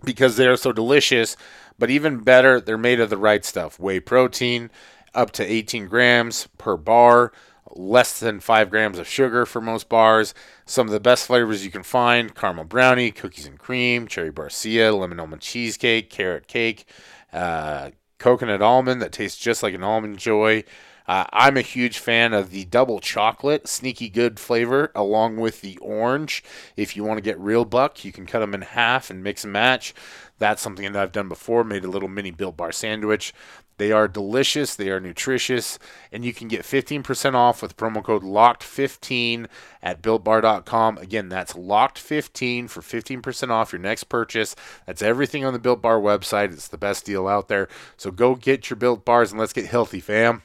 because 0.04 0.38
they 0.38 0.48
are 0.48 0.58
so 0.58 0.72
delicious. 0.72 1.36
But 1.78 1.90
even 1.90 2.20
better, 2.20 2.62
they're 2.62 2.78
made 2.78 3.02
of 3.02 3.10
the 3.10 3.18
right 3.18 3.44
stuff 3.44 3.80
whey 3.80 4.00
protein, 4.00 4.72
up 5.14 5.32
to 5.32 5.46
18 5.46 5.88
grams 5.88 6.48
per 6.58 6.78
bar, 6.78 7.32
less 7.72 8.20
than 8.20 8.40
5 8.40 8.70
grams 8.70 9.00
of 9.00 9.08
sugar 9.08 9.46
for 9.46 9.62
most 9.62 9.90
bars. 9.90 10.34
Some 10.66 10.88
of 10.88 10.94
the 10.94 11.00
best 11.00 11.28
flavors 11.28 11.66
you 11.66 11.72
can 11.72 11.84
find 11.84 12.36
caramel 12.36 12.66
brownie, 12.66 13.12
cookies 13.12 13.48
and 13.48 13.60
cream, 13.60 14.08
cherry 14.08 14.32
barcia, 14.32 14.98
lemon 14.98 15.20
almond 15.20 15.42
cheesecake, 15.42 16.10
carrot 16.10 16.48
cake, 16.48 16.86
uh, 17.34 17.92
coconut 18.18 18.62
almond 18.62 19.02
that 19.02 19.12
tastes 19.12 19.42
just 19.42 19.64
like 19.64 19.74
an 19.74 19.84
almond 19.84 20.18
joy. 20.18 20.64
Uh, 21.08 21.26
I'm 21.32 21.56
a 21.56 21.62
huge 21.62 22.00
fan 22.00 22.34
of 22.34 22.50
the 22.50 22.66
double 22.66 23.00
chocolate, 23.00 23.68
sneaky 23.68 24.10
good 24.10 24.40
flavor, 24.40 24.92
along 24.96 25.38
with 25.38 25.62
the 25.62 25.78
orange. 25.78 26.44
If 26.76 26.96
you 26.96 27.04
want 27.04 27.18
to 27.18 27.22
get 27.22 27.40
real 27.40 27.64
buck, 27.64 28.04
you 28.04 28.12
can 28.12 28.26
cut 28.26 28.40
them 28.40 28.56
in 28.56 28.62
half 28.62 29.12
and 29.12 29.24
mix 29.24 29.44
and 29.44 29.54
match. 29.54 29.94
That's 30.40 30.62
something 30.62 30.92
that 30.92 31.02
I've 31.02 31.12
done 31.12 31.30
before, 31.30 31.64
made 31.64 31.86
a 31.86 31.90
little 31.90 32.10
mini 32.10 32.32
built 32.32 32.58
bar 32.58 32.72
sandwich. 32.72 33.34
They 33.78 33.92
are 33.92 34.08
delicious, 34.08 34.76
they 34.76 34.90
are 34.90 35.00
nutritious, 35.00 35.78
and 36.12 36.24
you 36.24 36.34
can 36.34 36.48
get 36.48 36.62
15% 36.62 37.34
off 37.34 37.62
with 37.62 37.76
promo 37.76 38.04
code 38.04 38.24
LOCKED15 38.24 39.48
at 39.84 40.02
builtbar.com. 40.02 40.98
Again, 40.98 41.30
that's 41.30 41.54
LOCKED15 41.54 42.70
for 42.70 42.82
15% 42.82 43.50
off 43.50 43.74
your 43.74 43.82
next 43.82 44.06
purchase. 44.06 44.56
That's 44.86 45.02
everything 45.02 45.44
on 45.44 45.54
the 45.54 45.60
Built 45.60 45.82
Bar 45.82 46.00
website. 46.00 46.54
It's 46.54 46.68
the 46.68 46.78
best 46.78 47.06
deal 47.06 47.28
out 47.28 47.48
there. 47.48 47.68
So 47.98 48.12
go 48.12 48.36
get 48.36 48.70
your 48.70 48.78
Built 48.78 49.04
Bars 49.04 49.32
and 49.32 49.40
let's 49.40 49.54
get 49.54 49.66
healthy, 49.66 50.00
fam. 50.00 50.42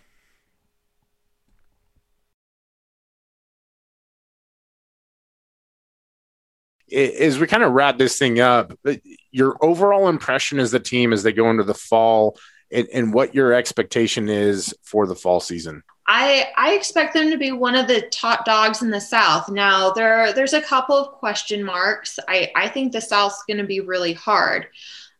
as 6.92 7.38
we 7.38 7.46
kind 7.46 7.62
of 7.62 7.72
wrap 7.72 7.98
this 7.98 8.18
thing 8.18 8.40
up, 8.40 8.72
uh, 8.86 8.94
your 9.30 9.56
overall 9.62 10.08
impression 10.08 10.58
as 10.58 10.70
the 10.70 10.80
team 10.80 11.12
as 11.12 11.22
they 11.22 11.32
go 11.32 11.50
into 11.50 11.62
the 11.62 11.74
fall 11.74 12.36
and, 12.72 12.88
and, 12.92 13.14
what 13.14 13.34
your 13.34 13.52
expectation 13.52 14.28
is 14.28 14.74
for 14.82 15.06
the 15.06 15.14
fall 15.14 15.40
season? 15.40 15.82
I, 16.06 16.48
I 16.56 16.72
expect 16.72 17.14
them 17.14 17.30
to 17.30 17.38
be 17.38 17.52
one 17.52 17.76
of 17.76 17.86
the 17.86 18.02
top 18.10 18.44
dogs 18.44 18.82
in 18.82 18.90
the 18.90 19.00
South. 19.00 19.48
Now 19.48 19.90
there 19.90 20.32
there's 20.32 20.54
a 20.54 20.62
couple 20.62 20.96
of 20.96 21.12
question 21.12 21.62
marks. 21.62 22.18
I, 22.28 22.50
I 22.56 22.68
think 22.68 22.92
the 22.92 23.00
South's 23.00 23.44
going 23.46 23.58
to 23.58 23.64
be 23.64 23.80
really 23.80 24.12
hard. 24.12 24.66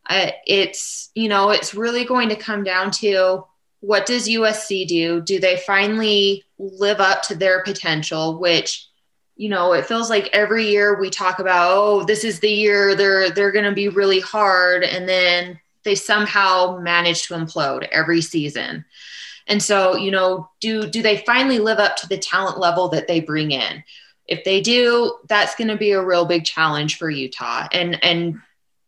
Uh, 0.09 0.31
it's 0.47 1.11
you 1.15 1.29
know 1.29 1.51
it's 1.51 1.75
really 1.75 2.05
going 2.05 2.29
to 2.31 2.37
come 2.37 2.65
down 2.65 2.91
to 2.91 3.45
what 3.81 4.07
does 4.07 4.29
USC 4.29 4.87
do? 4.87 5.21
Do 5.21 5.41
they 5.41 5.57
finally 5.59 6.45
live 6.59 7.01
up 7.01 7.23
to 7.25 7.35
their 7.35 7.63
potential? 7.63 8.39
Which 8.39 8.87
you 9.41 9.49
know, 9.49 9.73
it 9.73 9.87
feels 9.87 10.11
like 10.11 10.29
every 10.35 10.69
year 10.69 11.01
we 11.01 11.09
talk 11.09 11.39
about, 11.39 11.71
oh, 11.71 12.05
this 12.05 12.25
is 12.25 12.41
the 12.41 12.51
year 12.51 12.95
they're 12.95 13.31
they're 13.31 13.53
going 13.53 13.65
to 13.65 13.73
be 13.73 13.89
really 13.89 14.21
hard, 14.21 14.85
and 14.85 15.09
then 15.09 15.59
they 15.85 15.95
somehow 15.95 16.79
manage 16.81 17.27
to 17.29 17.35
implode 17.35 17.89
every 17.91 18.21
season. 18.21 18.85
And 19.47 19.63
so, 19.63 19.97
you 19.97 20.11
know, 20.11 20.49
do 20.61 20.87
do 20.87 21.03
they 21.03 21.19
finally 21.19 21.59
live 21.59 21.79
up 21.79 21.97
to 21.97 22.09
the 22.09 22.19
talent 22.19 22.59
level 22.59 22.89
that 22.91 23.09
they 23.09 23.21
bring 23.21 23.51
in? 23.51 23.83
If 24.29 24.45
they 24.45 24.61
do, 24.61 25.19
that's 25.29 25.57
going 25.57 25.69
to 25.69 25.77
be 25.77 25.91
a 25.91 26.05
real 26.05 26.25
big 26.25 26.45
challenge 26.45 26.99
for 26.99 27.11
Utah. 27.11 27.67
And 27.73 28.03
and 28.05 28.41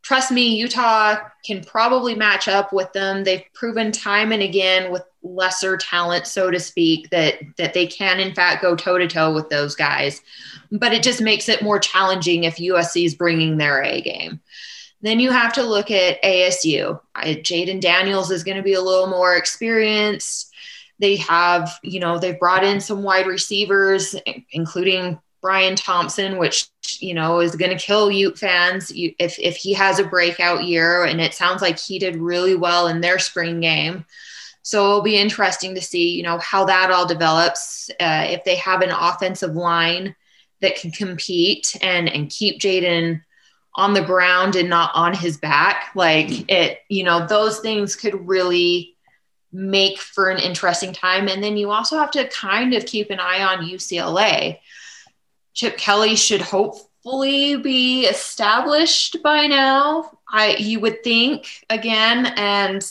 trust 0.03 0.31
me, 0.31 0.57
Utah 0.57 1.17
can 1.45 1.65
probably 1.65 2.15
match 2.15 2.47
up 2.47 2.73
with 2.73 2.93
them. 2.93 3.25
They've 3.25 3.45
proven 3.55 3.91
time 3.91 4.31
and 4.31 4.43
again 4.43 4.93
with 4.93 5.03
lesser 5.25 5.77
talent, 5.77 6.27
so 6.27 6.51
to 6.51 6.61
speak, 6.61 7.11
that 7.11 7.41
that 7.57 7.75
they 7.75 7.87
can 7.87 8.21
in 8.21 8.35
fact 8.35 8.63
go 8.63 8.77
toe 8.77 8.99
to 8.99 9.09
toe 9.09 9.35
with 9.35 9.49
those 9.49 9.75
guys. 9.75 10.21
But 10.71 10.93
it 10.93 11.03
just 11.03 11.21
makes 11.21 11.49
it 11.49 11.63
more 11.63 11.81
challenging 11.81 12.45
if 12.45 12.57
USC 12.57 13.05
is 13.05 13.15
bringing 13.15 13.57
their 13.57 13.83
A 13.83 14.01
game. 14.01 14.41
Then 15.03 15.19
you 15.19 15.31
have 15.31 15.53
to 15.55 15.63
look 15.63 15.91
at 15.91 16.23
ASU. 16.23 17.01
Jayden 17.17 17.81
Daniels 17.81 18.31
is 18.31 18.45
going 18.45 18.57
to 18.57 18.63
be 18.63 18.75
a 18.75 18.81
little 18.81 19.09
more 19.09 19.37
experienced. 19.37 20.53
They 21.01 21.17
have, 21.17 21.79
you 21.83 21.99
know, 21.99 22.19
they've 22.19 22.39
brought 22.39 22.65
in 22.65 22.81
some 22.81 23.03
wide 23.03 23.27
receivers, 23.27 24.15
including 24.53 25.21
Bryan 25.41 25.75
Thompson, 25.75 26.39
which 26.39 26.69
you 27.01 27.15
know 27.15 27.41
is 27.41 27.57
going 27.57 27.77
to 27.77 27.85
kill 27.85 28.13
Ute 28.13 28.39
fans 28.39 28.93
if 28.95 29.39
if 29.41 29.57
he 29.57 29.73
has 29.73 29.99
a 29.99 30.05
breakout 30.05 30.63
year. 30.63 31.05
And 31.05 31.21
it 31.21 31.35
sounds 31.35 31.61
like 31.61 31.81
he 31.81 31.99
did 31.99 32.17
really 32.17 32.55
well 32.55 32.87
in 32.87 33.01
their 33.01 33.19
spring 33.19 33.61
game. 33.61 34.07
So 34.63 34.85
it'll 34.85 35.03
be 35.03 35.17
interesting 35.17 35.75
to 35.75 35.81
see, 35.81 36.13
you 36.13 36.23
know, 36.23 36.39
how 36.39 36.65
that 36.67 36.93
all 36.93 37.07
develops. 37.07 37.91
Uh, 37.99 38.27
if 38.31 38.45
they 38.45 38.55
have 38.57 38.83
an 38.83 38.91
offensive 38.91 39.57
line 39.57 40.15
that 40.61 40.77
can 40.77 40.93
compete 40.93 41.77
and 41.83 42.09
and 42.09 42.31
keep 42.31 42.61
Jayden 42.61 43.23
on 43.75 43.95
the 43.95 44.03
ground 44.03 44.55
and 44.57 44.69
not 44.69 44.91
on 44.95 45.15
his 45.15 45.37
back, 45.39 45.91
like 45.95 46.27
mm. 46.27 46.51
it, 46.51 46.81
you 46.89 47.05
know, 47.05 47.27
those 47.27 47.61
things 47.61 47.97
could 47.97 48.29
really 48.29 48.97
make 49.53 49.99
for 49.99 50.31
an 50.31 50.39
interesting 50.39 50.93
time. 50.93 51.29
And 51.29 51.43
then 51.43 51.57
you 51.57 51.71
also 51.71 51.99
have 51.99 52.11
to 52.13 52.29
kind 52.29 52.75
of 52.75 52.87
keep 52.87 53.11
an 53.11 53.21
eye 53.21 53.43
on 53.43 53.67
UCLA. 53.67 54.59
Chip 55.55 55.77
Kelly 55.77 56.17
should 56.17 56.41
hopefully 56.41 57.57
be 57.57 58.07
established 58.07 59.23
by 59.23 59.47
now. 59.47 60.19
I 60.29 60.57
you 60.59 60.81
would 60.81 61.05
think 61.05 61.47
again, 61.69 62.33
and 62.37 62.83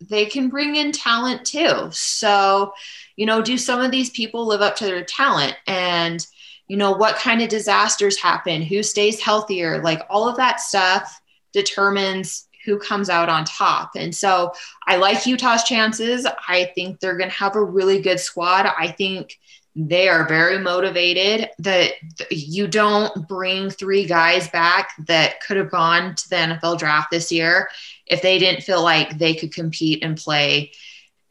they 0.00 0.26
can 0.26 0.50
bring 0.50 0.76
in 0.76 0.92
talent 0.92 1.46
too. 1.46 1.88
So, 1.90 2.74
you 3.16 3.24
know, 3.24 3.40
do 3.40 3.56
some 3.56 3.80
of 3.80 3.90
these 3.90 4.10
people 4.10 4.46
live 4.46 4.60
up 4.60 4.76
to 4.76 4.84
their 4.84 5.02
talent? 5.02 5.56
And 5.66 6.26
you 6.70 6.76
know, 6.76 6.92
what 6.92 7.16
kind 7.16 7.42
of 7.42 7.48
disasters 7.48 8.16
happen? 8.16 8.62
Who 8.62 8.84
stays 8.84 9.20
healthier? 9.20 9.82
Like 9.82 10.02
all 10.08 10.28
of 10.28 10.36
that 10.36 10.60
stuff 10.60 11.20
determines 11.52 12.46
who 12.64 12.78
comes 12.78 13.10
out 13.10 13.28
on 13.28 13.44
top. 13.44 13.90
And 13.96 14.14
so 14.14 14.52
I 14.86 14.94
like 14.94 15.26
Utah's 15.26 15.64
chances. 15.64 16.28
I 16.46 16.70
think 16.76 17.00
they're 17.00 17.16
going 17.16 17.28
to 17.28 17.34
have 17.34 17.56
a 17.56 17.64
really 17.64 18.00
good 18.00 18.20
squad. 18.20 18.66
I 18.66 18.86
think 18.86 19.36
they 19.74 20.08
are 20.08 20.28
very 20.28 20.58
motivated 20.58 21.50
that 21.58 21.94
you 22.30 22.68
don't 22.68 23.26
bring 23.26 23.68
three 23.68 24.06
guys 24.06 24.48
back 24.50 24.92
that 25.08 25.40
could 25.40 25.56
have 25.56 25.72
gone 25.72 26.14
to 26.14 26.28
the 26.28 26.36
NFL 26.36 26.78
draft 26.78 27.10
this 27.10 27.32
year 27.32 27.68
if 28.06 28.22
they 28.22 28.38
didn't 28.38 28.62
feel 28.62 28.84
like 28.84 29.18
they 29.18 29.34
could 29.34 29.52
compete 29.52 30.04
and 30.04 30.16
play 30.16 30.70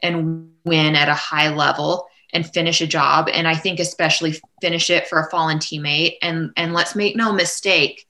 and 0.02 0.50
win 0.66 0.94
at 0.96 1.08
a 1.08 1.14
high 1.14 1.48
level 1.48 2.09
and 2.32 2.52
finish 2.52 2.80
a 2.80 2.86
job 2.86 3.28
and 3.32 3.48
I 3.48 3.54
think 3.54 3.80
especially 3.80 4.40
finish 4.60 4.90
it 4.90 5.08
for 5.08 5.18
a 5.18 5.30
fallen 5.30 5.58
teammate 5.58 6.16
and 6.22 6.52
and 6.56 6.72
let's 6.72 6.94
make 6.94 7.16
no 7.16 7.32
mistake 7.32 8.06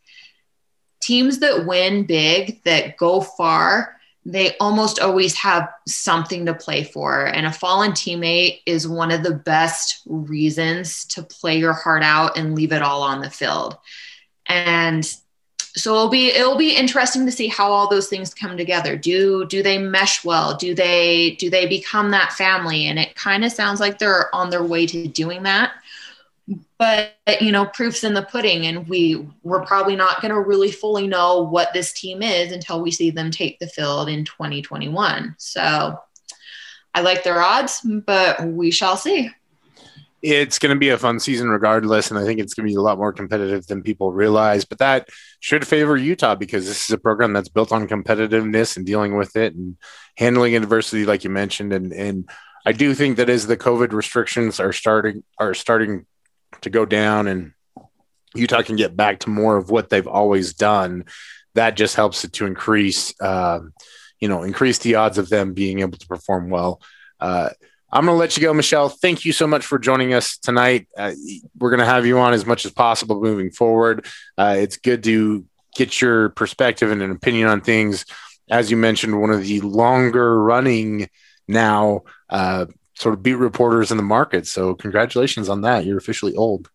teams 1.00 1.38
that 1.38 1.66
win 1.66 2.04
big 2.04 2.62
that 2.64 2.96
go 2.96 3.20
far 3.20 3.96
they 4.24 4.56
almost 4.58 5.00
always 5.00 5.34
have 5.36 5.68
something 5.88 6.46
to 6.46 6.54
play 6.54 6.84
for. 6.84 7.24
And 7.24 7.46
a 7.46 7.52
fallen 7.52 7.92
teammate 7.92 8.60
is 8.66 8.86
one 8.86 9.10
of 9.10 9.22
the 9.22 9.34
best 9.34 10.02
reasons 10.06 11.06
to 11.06 11.22
play 11.22 11.58
your 11.58 11.72
heart 11.72 12.02
out 12.02 12.36
and 12.36 12.54
leave 12.54 12.72
it 12.72 12.82
all 12.82 13.02
on 13.02 13.22
the 13.22 13.30
field. 13.30 13.78
And 14.46 15.10
so 15.76 15.94
it'll 15.94 16.08
be 16.08 16.28
it'll 16.28 16.56
be 16.56 16.76
interesting 16.76 17.24
to 17.26 17.32
see 17.32 17.48
how 17.48 17.70
all 17.70 17.88
those 17.88 18.08
things 18.08 18.34
come 18.34 18.56
together. 18.56 18.96
Do 18.96 19.46
do 19.46 19.62
they 19.62 19.78
mesh 19.78 20.24
well? 20.24 20.56
Do 20.56 20.74
they 20.74 21.36
do 21.38 21.50
they 21.50 21.66
become 21.66 22.10
that 22.10 22.32
family? 22.32 22.86
And 22.86 22.98
it 22.98 23.14
kind 23.14 23.44
of 23.44 23.52
sounds 23.52 23.80
like 23.80 23.98
they're 23.98 24.34
on 24.34 24.50
their 24.50 24.64
way 24.64 24.86
to 24.86 25.06
doing 25.06 25.44
that 25.44 25.72
but 26.78 27.14
you 27.40 27.52
know 27.52 27.66
proofs 27.66 28.04
in 28.04 28.14
the 28.14 28.22
pudding 28.22 28.66
and 28.66 28.88
we 28.88 29.26
we're 29.42 29.64
probably 29.64 29.94
not 29.94 30.20
going 30.20 30.32
to 30.32 30.40
really 30.40 30.70
fully 30.70 31.06
know 31.06 31.42
what 31.42 31.72
this 31.72 31.92
team 31.92 32.22
is 32.22 32.52
until 32.52 32.82
we 32.82 32.90
see 32.90 33.10
them 33.10 33.30
take 33.30 33.58
the 33.58 33.66
field 33.66 34.08
in 34.08 34.24
2021 34.24 35.34
so 35.38 35.98
i 36.94 37.00
like 37.00 37.22
their 37.22 37.40
odds 37.40 37.86
but 38.06 38.42
we 38.44 38.70
shall 38.70 38.96
see 38.96 39.30
it's 40.22 40.58
going 40.58 40.74
to 40.74 40.78
be 40.78 40.90
a 40.90 40.98
fun 40.98 41.18
season 41.18 41.48
regardless 41.48 42.10
and 42.10 42.18
i 42.18 42.24
think 42.24 42.40
it's 42.40 42.54
going 42.54 42.66
to 42.66 42.70
be 42.70 42.76
a 42.76 42.82
lot 42.82 42.98
more 42.98 43.12
competitive 43.12 43.66
than 43.66 43.82
people 43.82 44.12
realize 44.12 44.64
but 44.64 44.78
that 44.78 45.08
should 45.40 45.66
favor 45.66 45.96
utah 45.96 46.34
because 46.34 46.66
this 46.66 46.84
is 46.84 46.90
a 46.90 46.98
program 46.98 47.32
that's 47.32 47.48
built 47.48 47.72
on 47.72 47.88
competitiveness 47.88 48.76
and 48.76 48.84
dealing 48.84 49.16
with 49.16 49.36
it 49.36 49.54
and 49.54 49.76
handling 50.16 50.54
adversity 50.54 51.04
like 51.04 51.24
you 51.24 51.30
mentioned 51.30 51.72
and 51.72 51.92
and 51.92 52.28
I 52.64 52.72
do 52.72 52.94
think 52.94 53.16
that 53.16 53.30
as 53.30 53.46
the 53.46 53.56
COVID 53.56 53.92
restrictions 53.92 54.60
are 54.60 54.72
starting 54.72 55.22
are 55.38 55.54
starting 55.54 56.06
to 56.62 56.70
go 56.70 56.84
down 56.84 57.26
and 57.26 57.52
Utah 58.34 58.62
can 58.62 58.76
get 58.76 58.96
back 58.96 59.20
to 59.20 59.30
more 59.30 59.56
of 59.56 59.70
what 59.70 59.88
they've 59.88 60.06
always 60.06 60.54
done, 60.54 61.04
that 61.54 61.76
just 61.76 61.96
helps 61.96 62.24
it 62.24 62.34
to 62.34 62.46
increase, 62.46 63.18
uh, 63.20 63.60
you 64.20 64.28
know, 64.28 64.42
increase 64.42 64.78
the 64.78 64.96
odds 64.96 65.18
of 65.18 65.28
them 65.28 65.54
being 65.54 65.80
able 65.80 65.98
to 65.98 66.06
perform 66.06 66.50
well. 66.50 66.80
Uh, 67.18 67.50
I'm 67.92 68.06
going 68.06 68.14
to 68.14 68.18
let 68.18 68.36
you 68.36 68.42
go, 68.42 68.54
Michelle. 68.54 68.88
Thank 68.88 69.24
you 69.24 69.32
so 69.32 69.46
much 69.46 69.66
for 69.66 69.78
joining 69.78 70.14
us 70.14 70.38
tonight. 70.38 70.86
Uh, 70.96 71.12
we're 71.58 71.70
going 71.70 71.80
to 71.80 71.86
have 71.86 72.06
you 72.06 72.18
on 72.18 72.32
as 72.32 72.46
much 72.46 72.64
as 72.64 72.72
possible 72.72 73.20
moving 73.20 73.50
forward. 73.50 74.06
Uh, 74.38 74.56
it's 74.58 74.76
good 74.76 75.02
to 75.04 75.44
get 75.74 76.00
your 76.00 76.28
perspective 76.30 76.90
and 76.90 77.02
an 77.02 77.10
opinion 77.10 77.48
on 77.48 77.60
things. 77.60 78.04
As 78.48 78.70
you 78.70 78.76
mentioned, 78.76 79.20
one 79.20 79.30
of 79.30 79.42
the 79.42 79.60
longer 79.60 80.40
running 80.40 81.08
now 81.48 82.02
uh, 82.28 82.66
sort 82.94 83.14
of 83.14 83.22
beat 83.22 83.34
reporters 83.34 83.90
in 83.90 83.96
the 83.96 84.02
market. 84.02 84.46
So 84.46 84.74
congratulations 84.74 85.48
on 85.48 85.62
that. 85.62 85.84
You're 85.84 85.98
officially 85.98 86.36
old. 86.36 86.70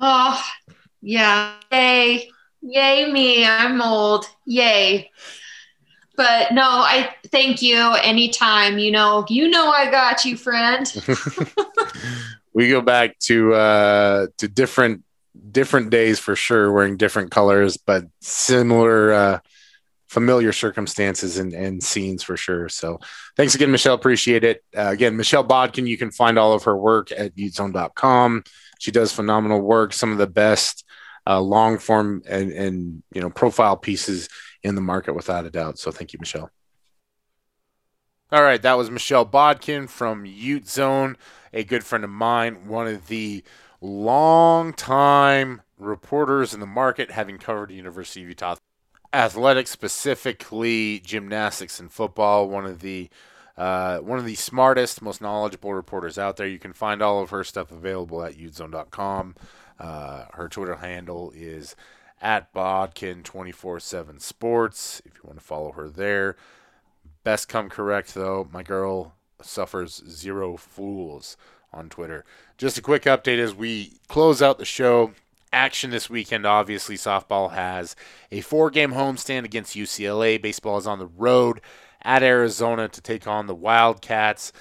Oh, 0.00 0.42
yeah. 1.00 1.54
Yay. 1.70 2.30
Yay 2.62 3.12
me. 3.12 3.44
I'm 3.44 3.80
old. 3.80 4.26
Yay. 4.46 5.10
But 6.16 6.52
no, 6.52 6.62
I 6.62 7.14
thank 7.26 7.62
you 7.62 7.94
anytime. 8.02 8.78
You 8.78 8.90
know, 8.90 9.24
you 9.28 9.48
know, 9.48 9.70
I 9.70 9.90
got 9.90 10.24
you, 10.24 10.36
friend. 10.36 10.86
we 12.52 12.68
go 12.68 12.80
back 12.80 13.18
to 13.20 13.54
uh, 13.54 14.26
to 14.38 14.48
different 14.48 15.04
different 15.50 15.90
days 15.90 16.18
for 16.18 16.36
sure, 16.36 16.72
wearing 16.72 16.96
different 16.96 17.30
colors, 17.30 17.76
but 17.76 18.04
similar 18.20 19.12
uh, 19.12 19.38
familiar 20.12 20.52
circumstances 20.52 21.38
and, 21.38 21.54
and 21.54 21.82
scenes 21.82 22.22
for 22.22 22.36
sure. 22.36 22.68
So 22.68 23.00
thanks 23.36 23.54
again, 23.54 23.70
Michelle. 23.70 23.94
Appreciate 23.94 24.44
it. 24.44 24.62
Uh, 24.76 24.90
again, 24.90 25.16
Michelle 25.16 25.42
Bodkin, 25.42 25.86
you 25.86 25.96
can 25.96 26.10
find 26.10 26.38
all 26.38 26.52
of 26.52 26.64
her 26.64 26.76
work 26.76 27.10
at 27.12 27.34
utezone.com. 27.34 28.44
She 28.78 28.90
does 28.90 29.10
phenomenal 29.10 29.62
work, 29.62 29.94
some 29.94 30.12
of 30.12 30.18
the 30.18 30.26
best 30.26 30.84
uh, 31.26 31.40
long 31.40 31.78
form 31.78 32.22
and, 32.28 32.52
and, 32.52 33.02
you 33.14 33.22
know, 33.22 33.30
profile 33.30 33.76
pieces 33.76 34.28
in 34.62 34.74
the 34.74 34.80
market 34.80 35.14
without 35.14 35.44
a 35.44 35.50
doubt. 35.50 35.78
So 35.78 35.90
thank 35.90 36.12
you, 36.12 36.18
Michelle. 36.20 36.50
All 38.30 38.42
right, 38.42 38.62
that 38.62 38.78
was 38.78 38.90
Michelle 38.90 39.26
Bodkin 39.26 39.88
from 39.88 40.24
Ute 40.24 40.66
Zone, 40.66 41.18
a 41.52 41.64
good 41.64 41.84
friend 41.84 42.02
of 42.02 42.08
mine, 42.08 42.66
one 42.66 42.86
of 42.86 43.08
the 43.08 43.44
long 43.82 44.72
time 44.72 45.60
reporters 45.76 46.54
in 46.54 46.60
the 46.60 46.66
market, 46.66 47.10
having 47.10 47.36
covered 47.36 47.70
University 47.70 48.22
of 48.22 48.28
Utah 48.28 48.56
athletics, 49.12 49.70
specifically 49.70 51.00
gymnastics 51.00 51.78
and 51.78 51.92
football. 51.92 52.48
One 52.48 52.64
of 52.64 52.80
the 52.80 53.10
uh, 53.56 53.98
one 53.98 54.18
of 54.18 54.24
the 54.24 54.34
smartest, 54.34 55.02
most 55.02 55.20
knowledgeable 55.20 55.74
reporters 55.74 56.18
out 56.18 56.36
there. 56.36 56.46
You 56.46 56.58
can 56.58 56.72
find 56.72 57.02
all 57.02 57.20
of 57.20 57.30
her 57.30 57.44
stuff 57.44 57.70
available 57.70 58.24
at 58.24 58.34
utezone.com. 58.34 59.34
Uh, 59.78 60.24
her 60.32 60.48
Twitter 60.48 60.76
handle 60.76 61.32
is 61.34 61.76
at 62.22 62.54
Bodkin247 62.54 64.20
Sports. 64.22 65.02
If 65.04 65.16
you 65.16 65.20
want 65.24 65.38
to 65.38 65.44
follow 65.44 65.72
her 65.72 65.90
there, 65.90 66.36
best 67.24 67.48
come 67.48 67.68
correct 67.68 68.14
though. 68.14 68.48
My 68.50 68.62
girl 68.62 69.14
suffers 69.42 70.02
zero 70.08 70.56
fools 70.56 71.36
on 71.72 71.88
Twitter. 71.88 72.24
Just 72.56 72.78
a 72.78 72.82
quick 72.82 73.02
update 73.02 73.38
as 73.38 73.54
we 73.54 73.98
close 74.08 74.40
out 74.40 74.58
the 74.58 74.64
show. 74.64 75.12
Action 75.52 75.90
this 75.90 76.08
weekend, 76.08 76.46
obviously, 76.46 76.96
softball 76.96 77.52
has 77.52 77.94
a 78.30 78.40
four 78.40 78.70
game 78.70 78.92
homestand 78.92 79.44
against 79.44 79.76
UCLA. 79.76 80.40
Baseball 80.40 80.78
is 80.78 80.86
on 80.86 80.98
the 80.98 81.06
road 81.06 81.60
at 82.00 82.22
Arizona 82.22 82.88
to 82.88 83.00
take 83.02 83.26
on 83.26 83.46
the 83.46 83.54
Wildcats. 83.54 84.52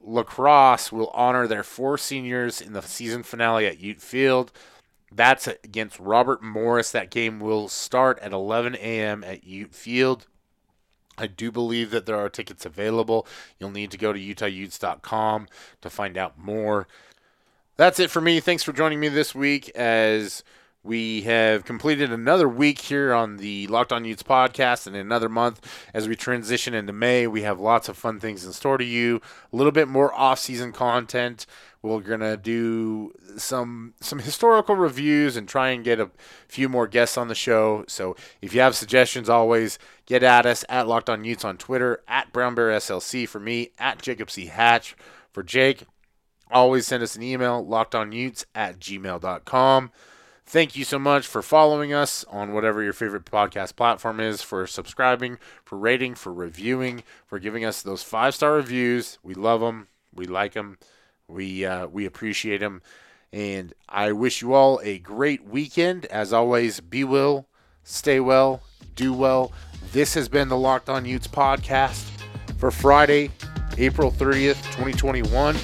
Lacrosse 0.00 0.92
will 0.92 1.08
honor 1.08 1.46
their 1.46 1.62
four 1.62 1.96
seniors 1.96 2.60
in 2.60 2.74
the 2.74 2.82
season 2.82 3.22
finale 3.22 3.66
at 3.66 3.80
Ute 3.80 4.02
Field. 4.02 4.52
That's 5.16 5.46
against 5.46 5.98
Robert 5.98 6.42
Morris. 6.42 6.92
That 6.92 7.10
game 7.10 7.40
will 7.40 7.68
start 7.68 8.18
at 8.18 8.32
11 8.32 8.74
a.m. 8.76 9.24
at 9.24 9.44
Ute 9.44 9.74
Field. 9.74 10.26
I 11.16 11.26
do 11.26 11.50
believe 11.50 11.90
that 11.90 12.04
there 12.04 12.18
are 12.18 12.28
tickets 12.28 12.66
available. 12.66 13.26
You'll 13.58 13.70
need 13.70 13.90
to 13.92 13.96
go 13.96 14.12
to 14.12 14.20
utahutes.com 14.20 15.48
to 15.80 15.90
find 15.90 16.18
out 16.18 16.38
more. 16.38 16.86
That's 17.78 17.98
it 17.98 18.10
for 18.10 18.20
me. 18.20 18.40
Thanks 18.40 18.62
for 18.62 18.74
joining 18.74 19.00
me 19.00 19.08
this 19.08 19.34
week 19.34 19.70
as 19.70 20.44
we 20.86 21.22
have 21.22 21.64
completed 21.64 22.12
another 22.12 22.48
week 22.48 22.80
here 22.80 23.12
on 23.12 23.38
the 23.38 23.66
Locked 23.66 23.92
On 23.92 24.04
Utes 24.04 24.22
podcast 24.22 24.86
and 24.86 24.94
another 24.94 25.28
month 25.28 25.60
as 25.92 26.08
we 26.08 26.14
transition 26.14 26.74
into 26.74 26.92
May. 26.92 27.26
We 27.26 27.42
have 27.42 27.58
lots 27.58 27.88
of 27.88 27.98
fun 27.98 28.20
things 28.20 28.44
in 28.44 28.52
store 28.52 28.78
to 28.78 28.84
you, 28.84 29.20
a 29.52 29.56
little 29.56 29.72
bit 29.72 29.88
more 29.88 30.14
off-season 30.14 30.72
content. 30.72 31.44
We're 31.82 32.00
to 32.02 32.36
do 32.36 33.12
some 33.36 33.94
some 34.00 34.18
historical 34.18 34.74
reviews 34.74 35.36
and 35.36 35.48
try 35.48 35.70
and 35.70 35.84
get 35.84 36.00
a 36.00 36.10
few 36.48 36.68
more 36.68 36.86
guests 36.86 37.16
on 37.16 37.28
the 37.28 37.34
show. 37.34 37.84
So 37.86 38.16
if 38.40 38.54
you 38.54 38.60
have 38.60 38.74
suggestions, 38.74 39.28
always 39.28 39.78
get 40.04 40.22
at 40.22 40.46
us 40.46 40.64
at 40.68 40.88
Locked 40.88 41.10
On 41.10 41.22
Utes 41.24 41.44
on 41.44 41.56
Twitter, 41.58 42.02
at 42.08 42.32
Brown 42.32 42.54
Bear 42.54 42.70
SLC 42.70 43.28
for 43.28 43.38
me, 43.38 43.70
at 43.78 44.02
Jacob 44.02 44.30
C. 44.30 44.46
Hatch 44.46 44.96
for 45.32 45.42
Jake. 45.42 45.84
Always 46.50 46.86
send 46.86 47.02
us 47.02 47.16
an 47.16 47.22
email, 47.22 47.64
lockedonutes 47.64 48.44
at 48.54 48.78
gmail.com. 48.78 49.90
Thank 50.48 50.76
you 50.76 50.84
so 50.84 51.00
much 51.00 51.26
for 51.26 51.42
following 51.42 51.92
us 51.92 52.24
on 52.30 52.52
whatever 52.52 52.80
your 52.80 52.92
favorite 52.92 53.24
podcast 53.24 53.74
platform 53.74 54.20
is, 54.20 54.42
for 54.42 54.64
subscribing, 54.68 55.38
for 55.64 55.76
rating, 55.76 56.14
for 56.14 56.32
reviewing, 56.32 57.02
for 57.26 57.40
giving 57.40 57.64
us 57.64 57.82
those 57.82 58.04
five 58.04 58.32
star 58.32 58.52
reviews. 58.52 59.18
We 59.24 59.34
love 59.34 59.60
them. 59.60 59.88
We 60.14 60.26
like 60.26 60.52
them. 60.52 60.78
We 61.26 61.64
uh, 61.64 61.88
we 61.88 62.06
appreciate 62.06 62.60
them. 62.60 62.80
And 63.32 63.74
I 63.88 64.12
wish 64.12 64.40
you 64.40 64.54
all 64.54 64.80
a 64.84 65.00
great 65.00 65.44
weekend. 65.44 66.06
As 66.06 66.32
always, 66.32 66.78
be 66.78 67.02
well, 67.02 67.48
stay 67.82 68.20
well, 68.20 68.62
do 68.94 69.12
well. 69.12 69.50
This 69.90 70.14
has 70.14 70.28
been 70.28 70.48
the 70.48 70.56
Locked 70.56 70.88
On 70.88 71.04
Utes 71.04 71.26
podcast 71.26 72.08
for 72.58 72.70
Friday, 72.70 73.32
April 73.78 74.12
30th, 74.12 74.62
2021. 74.76 75.56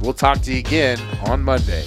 We'll 0.00 0.12
talk 0.12 0.40
to 0.42 0.52
you 0.52 0.58
again 0.58 0.98
on 1.28 1.40
Monday. 1.44 1.84